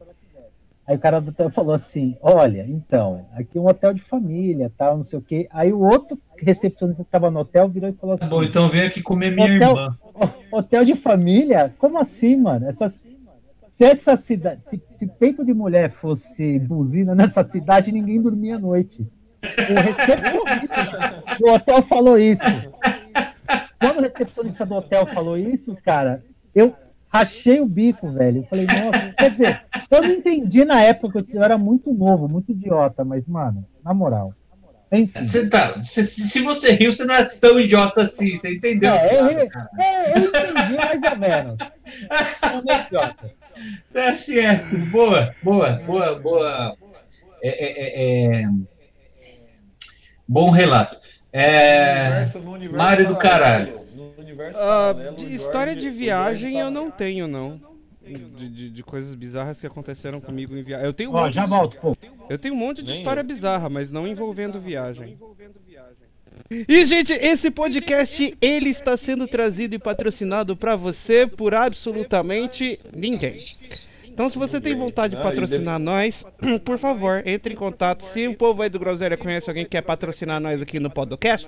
[0.87, 4.71] Aí o cara do hotel falou assim: Olha, então, aqui é um hotel de família,
[4.75, 5.47] tal, não sei o quê.
[5.51, 8.67] Aí o outro recepcionista que tava no hotel virou e falou Tá assim: bom, então
[8.67, 9.97] vem aqui comer minha Hotel- irmã.
[10.51, 11.73] Hotel de família?
[11.77, 12.67] Como assim, mano?
[12.67, 13.03] Essas,
[13.69, 18.59] se essa cidade, se, se peito de mulher fosse buzina nessa cidade, ninguém dormia à
[18.59, 19.07] noite.
[19.43, 22.43] O recepcionista do hotel falou isso.
[23.79, 26.21] Quando o recepcionista do hotel falou isso, cara,
[26.53, 26.73] eu
[27.09, 28.39] rachei o bico, velho.
[28.39, 32.51] Eu falei, nossa, quer dizer, eu não entendi na época, eu era muito novo, muito
[32.51, 34.33] idiota, mas, mano, na moral.
[34.91, 35.21] Enfim.
[35.21, 38.35] Você tá, se, se você riu, você não é tão idiota assim.
[38.35, 38.91] Você entendeu?
[38.91, 39.69] É, eu, cara?
[39.77, 41.59] é, eu entendi mais ou menos.
[41.59, 43.31] Eu não é idiota.
[43.93, 44.77] Tá certo.
[44.77, 46.77] Boa, boa, boa, boa.
[47.43, 48.49] É, é, é, é...
[50.27, 50.97] Bom relato.
[51.31, 52.23] É...
[52.71, 53.81] Mário do caralho.
[54.55, 57.59] Ah, de história de viagem eu não tenho, não.
[58.01, 60.85] De, de- de coisas bizarras que aconteceram comigo em viagem.
[60.87, 61.95] Eu tenho um Ó, monte já de- volto, pô.
[62.27, 65.15] Eu tenho um monte de Nem história bizarra, mas não envolvendo viagem.
[66.49, 73.45] E, gente, esse podcast, ele está sendo trazido e patrocinado pra você por absolutamente ninguém.
[74.05, 76.25] Então, se você tem vontade de Ah, patrocinar nós,
[76.65, 78.03] por favor, entre em contato.
[78.05, 81.47] Se o povo aí do Groselha conhece alguém que quer patrocinar nós aqui no podcast,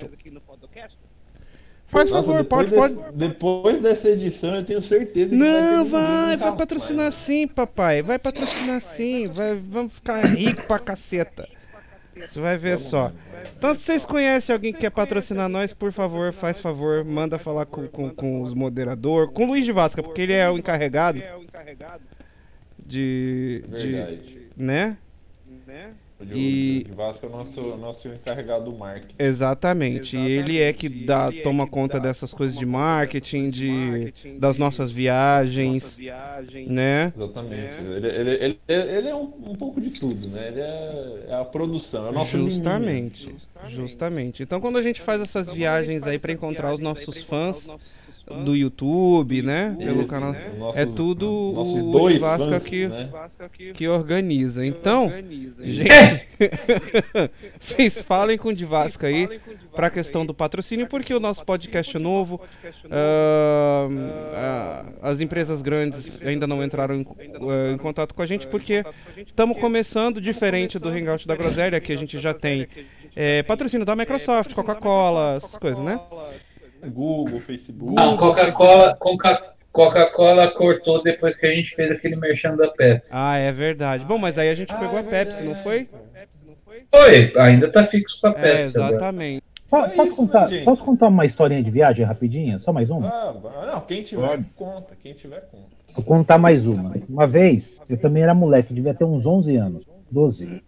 [1.92, 2.94] faz Nossa, favor, depois, pode, pode.
[2.96, 7.12] desse- depois dessa edição, eu tenho certeza que vai ter Não, vai, nunca vai patrocinar
[7.12, 8.02] sim, papai.
[8.02, 9.28] Vai patrocinar sim.
[9.28, 11.48] Vai, vamos ficar rico pra caceta.
[12.16, 13.12] Você vai ver só.
[13.58, 17.66] Então, se vocês conhecem alguém que quer patrocinar nós, por favor, faz favor, manda falar
[17.66, 21.20] com, com, com os moderadores, com o Luiz de Vasca, porque ele é o encarregado
[22.80, 23.62] de.
[23.62, 24.48] de Verdade.
[24.56, 24.98] né?
[26.22, 29.16] O E- de Vasco é o nosso, nosso encarregado do marketing.
[29.18, 30.16] Exatamente.
[30.16, 35.84] E ele é que dá, toma conta dessas coisas de marketing, de, das nossas viagens,
[36.66, 37.14] né?
[37.16, 37.82] Exatamente.
[37.82, 40.48] Ele, ele, ele, ele é um, um pouco de tudo, né?
[40.48, 43.42] Ele é, é a produção, é o nosso Justamente, menino.
[43.64, 44.44] justamente.
[44.44, 47.72] Então quando a gente faz essas viagens aí pra encontrar os nossos fãs
[48.32, 53.10] do YouTube, né, pelo canal, nossos- é tudo nossos o dois Vasca fãs, que né?
[53.74, 54.66] que organiza.
[54.66, 55.12] Então,
[55.62, 55.90] gente,
[57.60, 59.40] vocês falem com o Divasca aí
[59.76, 62.42] pra questão do patrocínio, porque o nosso podcast é novo,
[62.90, 63.88] ah,
[64.34, 68.84] ah, as empresas grandes ainda não entraram em, ah, em contato com a gente, porque
[69.26, 72.68] estamos começando diferente do Hangout da Groselha, que a gente já tem
[73.16, 76.00] é, patrocínio da Microsoft, Coca-Cola, essas coisas, né?
[76.90, 77.94] Google, Facebook.
[77.94, 83.14] Não, Coca-Cola Coca Coca-Cola cortou depois que a gente fez aquele merchan da Pepsi.
[83.16, 84.04] Ah, é verdade.
[84.04, 85.88] Bom, mas aí a gente pegou a Pepsi, não foi?
[86.94, 88.92] Oi, ainda tá fixo com a É, Pepsi agora.
[88.96, 89.44] exatamente.
[89.74, 90.66] É Posso isso, contar, gente.
[90.66, 92.60] posso contar uma historinha de viagem rapidinha?
[92.60, 93.08] Só mais uma?
[93.08, 94.44] Ah, não, quem tiver Pode.
[94.58, 95.68] conta, quem tiver conta.
[95.96, 96.94] Vou contar mais uma.
[97.08, 99.88] Uma vez, eu também era moleque, devia ter uns 11 anos.
[100.12, 100.62] 12.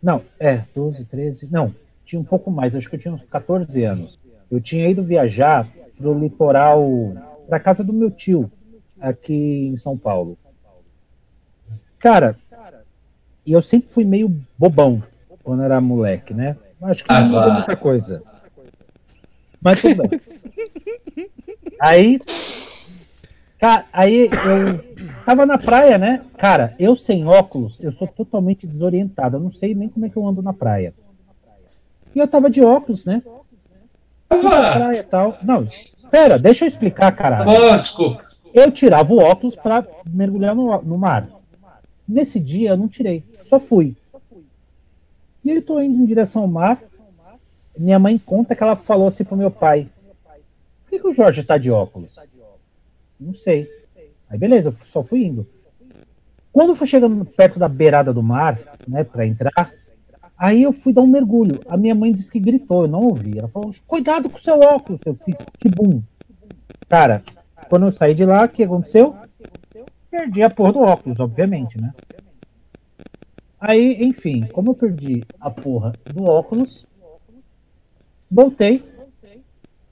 [0.00, 1.50] Não, é, 12, 13.
[1.50, 1.74] Não,
[2.04, 4.20] tinha um pouco mais, acho que eu tinha uns 14 anos.
[4.52, 6.86] Eu tinha ido viajar pro litoral,
[7.48, 8.52] pra casa do meu tio,
[9.00, 10.36] aqui em São Paulo.
[11.98, 12.38] Cara,
[13.46, 14.28] e eu sempre fui meio
[14.58, 15.02] bobão
[15.42, 16.58] quando era moleque, né?
[16.82, 18.22] Acho que não mudou muita coisa.
[19.58, 20.20] Mas tudo bem.
[21.80, 22.20] Aí,
[23.90, 26.26] aí eu tava na praia, né?
[26.36, 29.38] Cara, eu sem óculos, eu sou totalmente desorientado.
[29.38, 30.92] Eu não sei nem como é que eu ando na praia.
[32.14, 33.22] E eu tava de óculos, né?
[34.32, 35.38] Ah, praia e tal.
[35.42, 35.66] Não,
[36.10, 38.24] pera, deixa eu explicar, caralho bom, desculpa.
[38.54, 41.28] eu tirava o óculos para mergulhar no, no mar.
[42.06, 43.96] Nesse dia eu não tirei, só fui.
[45.44, 46.78] E eu tô indo em direção ao mar.
[47.76, 49.88] Minha mãe conta que ela falou assim pro meu pai:
[50.84, 52.14] Por que, que o Jorge tá de óculos?
[53.18, 53.68] Não sei.
[54.28, 55.46] Aí beleza, eu só fui indo.
[56.52, 59.72] Quando eu fui chegando perto da beirada do mar, né, para entrar,
[60.42, 61.60] aí eu fui dar um mergulho.
[61.68, 63.38] A minha mãe disse que gritou, eu não ouvi.
[63.38, 65.00] Ela falou: Cuidado com o seu óculos.
[65.06, 66.02] Eu fiz tibum.
[66.88, 67.22] Cara,
[67.68, 69.14] quando eu saí de lá, o que aconteceu?
[70.10, 71.94] Perdi a porra do óculos, obviamente, né?
[73.58, 76.84] Aí, enfim, como eu perdi a porra do óculos,
[78.28, 78.84] voltei.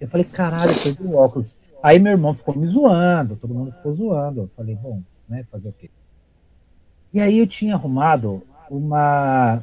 [0.01, 1.55] Eu falei, caralho, eu perdi o óculos.
[1.81, 4.41] Aí meu irmão ficou me zoando, todo mundo ficou zoando.
[4.41, 5.89] Eu falei, bom, né, fazer o quê?
[7.15, 9.63] E aí eu tinha arrumado uma,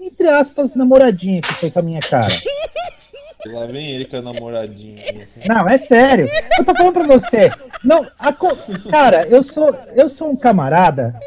[0.00, 2.32] entre aspas, namoradinha que foi com a minha cara.
[3.46, 5.02] Lá vem ele com a namoradinha.
[5.46, 6.28] Não, é sério.
[6.58, 7.50] Eu tô falando pra você.
[7.82, 8.56] Não, a co-
[8.90, 11.18] cara, eu sou, eu sou um camarada.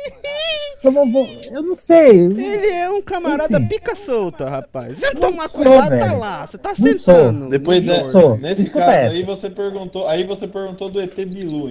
[0.83, 2.09] Eu, vou- eu não sei.
[2.11, 3.67] Ele é um camarada Enfim.
[3.69, 4.97] pica solta, rapaz.
[4.99, 6.45] Você tomar sou, cuidado, tá lá.
[6.45, 7.49] Você tá Não sentando.
[7.49, 8.37] Depois no da, Não sou.
[8.37, 9.15] nesse Escuta caso essa.
[9.15, 11.69] aí você perguntou, aí você perguntou do ET Bilu,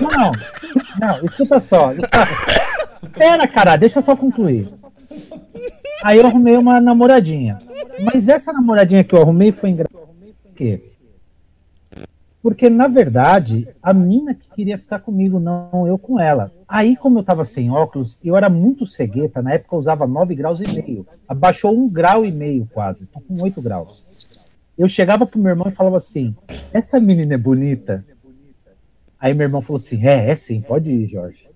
[0.00, 0.32] Não,
[1.00, 1.92] não, escuta só.
[3.18, 4.68] Pera, cara, deixa eu só concluir.
[6.02, 7.60] Aí eu arrumei uma namoradinha.
[8.04, 10.06] Mas essa namoradinha que eu arrumei foi engraçada.
[10.42, 10.90] Por quê?
[12.42, 16.50] Porque, na verdade, a mina que queria ficar comigo, não eu com ela.
[16.66, 19.42] Aí, como eu tava sem óculos, eu era muito cegueta.
[19.42, 21.06] Na época eu usava 9 graus e meio.
[21.28, 23.06] Abaixou um grau e meio quase.
[23.06, 24.06] Tô com 8 graus.
[24.78, 26.34] Eu chegava pro meu irmão e falava assim:
[26.72, 28.02] Essa menina é bonita?
[29.18, 31.50] Aí meu irmão falou assim: É, é sim, pode ir, Jorge.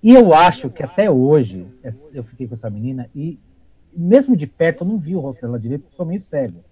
[0.00, 1.66] E eu acho que até hoje
[2.14, 3.36] eu fiquei com essa menina e,
[3.96, 6.62] mesmo de perto, eu não vi o rosto dela direito, porque eu sou meio cego.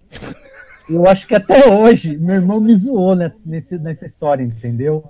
[0.89, 3.47] Eu acho que até hoje meu irmão me zoou nessa,
[3.79, 5.03] nessa história, entendeu?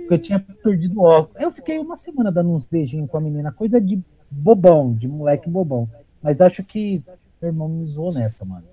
[0.00, 1.42] Porque eu tinha perdido o óculos.
[1.42, 4.00] Eu fiquei uma semana dando uns beijinhos com a menina, coisa de
[4.30, 5.88] bobão, de moleque bobão.
[6.22, 7.02] Mas acho que
[7.42, 8.64] meu irmão me zoou nessa, mano.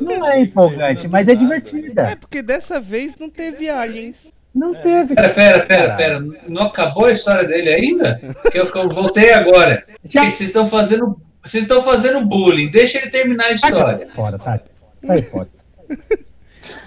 [0.00, 2.16] Não é empolgante, mas é É divertida.
[2.20, 4.16] porque dessa vez não teve aliens.
[4.54, 5.14] Não teve.
[5.14, 6.20] Pera, pera, pera, pera.
[6.46, 8.20] Não acabou a história dele ainda?
[8.50, 9.84] Que eu, que eu voltei agora.
[10.04, 11.18] Já Gente, vocês estão fazendo.
[11.42, 12.70] Vocês estão fazendo bullying.
[12.70, 14.08] Deixa ele terminar a história.
[14.14, 14.60] fora, tá?
[15.06, 15.48] Sai fora.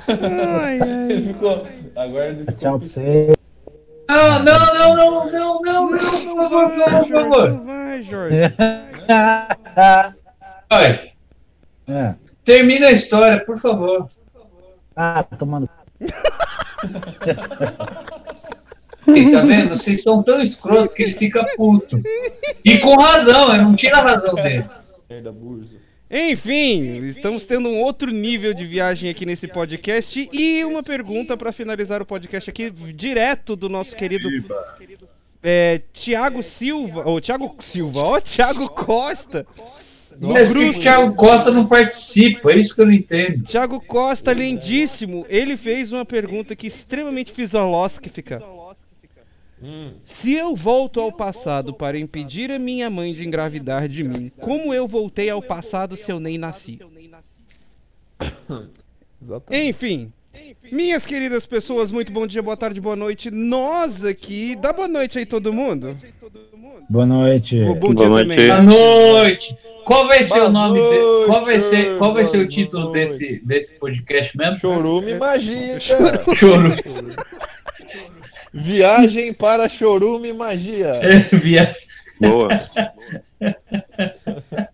[0.07, 1.11] Ai, ai.
[1.11, 1.67] Ele ficou.
[1.95, 2.53] Agora ele ficou.
[2.55, 3.31] Tchau pra você.
[4.07, 7.65] Não, não, não, não, não, não, não, por favor, por favor, por favor.
[7.65, 8.37] Vai, Jorge.
[10.69, 11.11] Vai,
[11.87, 12.13] É.
[12.43, 14.07] termina a história, por favor.
[14.95, 15.67] Ah, tomando.
[19.07, 19.69] Ei, tá vendo?
[19.69, 21.99] Vocês são tão escroto que ele fica puto.
[22.63, 24.65] E com razão, eu não tiro a razão dele.
[25.09, 25.33] Merda.
[26.09, 31.51] Enfim, estamos tendo um outro nível de viagem aqui nesse podcast e uma pergunta para
[31.51, 34.29] finalizar o podcast aqui, direto do nosso querido
[35.41, 39.45] é, Tiago Silva, ou Tiago Silva, ó, Tiago Costa.
[40.19, 42.51] Mas por que o Thiago Costa não participa?
[42.51, 43.43] É isso que eu não entendo.
[43.43, 48.09] Tiago Costa, lindíssimo, ele fez uma pergunta aqui extremamente fisiológica.
[50.05, 54.73] Se eu volto ao passado para impedir a minha mãe de engravidar de mim, como
[54.73, 56.79] eu voltei ao passado se eu nem nasci?
[59.21, 59.69] Exatamente.
[59.69, 60.13] Enfim,
[60.71, 63.31] minhas queridas pessoas, muito bom dia, boa tarde, boa noite.
[63.31, 65.97] Nós aqui, dá boa noite aí todo mundo.
[66.89, 67.63] Boa noite.
[67.63, 68.47] Bom, bom Boa noite.
[68.47, 69.57] Boa noite.
[69.85, 70.79] Qual vai ser Boa o nome?
[70.79, 71.97] de- noite, Qual vai ser?
[71.97, 74.59] Qual vai ser o título desse desse podcast mesmo?
[74.59, 76.21] Chorume Magia, cara.
[78.57, 80.93] Viagem para Chorume Magia.
[81.31, 81.75] Via-
[82.21, 82.47] Boa.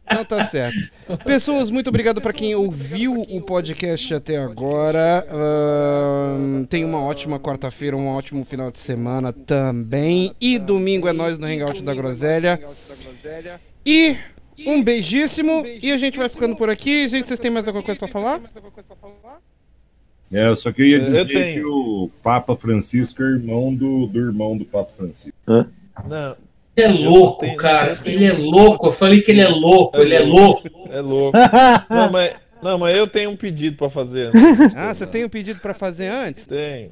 [0.05, 0.77] Então tá certo.
[1.23, 5.25] Pessoas, muito obrigado para quem ouviu o podcast até agora.
[5.27, 10.35] Ahn, tenha uma ótima quarta-feira, um ótimo final de semana também.
[10.39, 12.59] E domingo é nós no Hangout da Groselha.
[13.83, 14.15] E
[14.67, 15.65] um beijíssimo.
[15.65, 17.07] E a gente vai ficando por aqui.
[17.07, 18.39] Gente, vocês têm mais alguma coisa para falar?
[20.31, 21.59] É, eu só queria Eu dizer tenho.
[21.61, 25.37] que o Papa Francisco é irmão do, do irmão do Papa Francisco.
[25.45, 26.35] Não,
[26.75, 27.99] Ele é louco, tenho- cara.
[28.05, 28.87] Ele é louco.
[28.87, 29.97] Eu falei que ele é louco.
[29.97, 30.69] Ele é louco.
[30.89, 31.37] é louco.
[31.89, 34.27] Não, mas, não, mas eu tenho um pedido pra fazer.
[34.33, 34.75] antes.
[34.75, 36.45] Ah, você tem um pedido para fazer antes?
[36.45, 36.91] Tenho.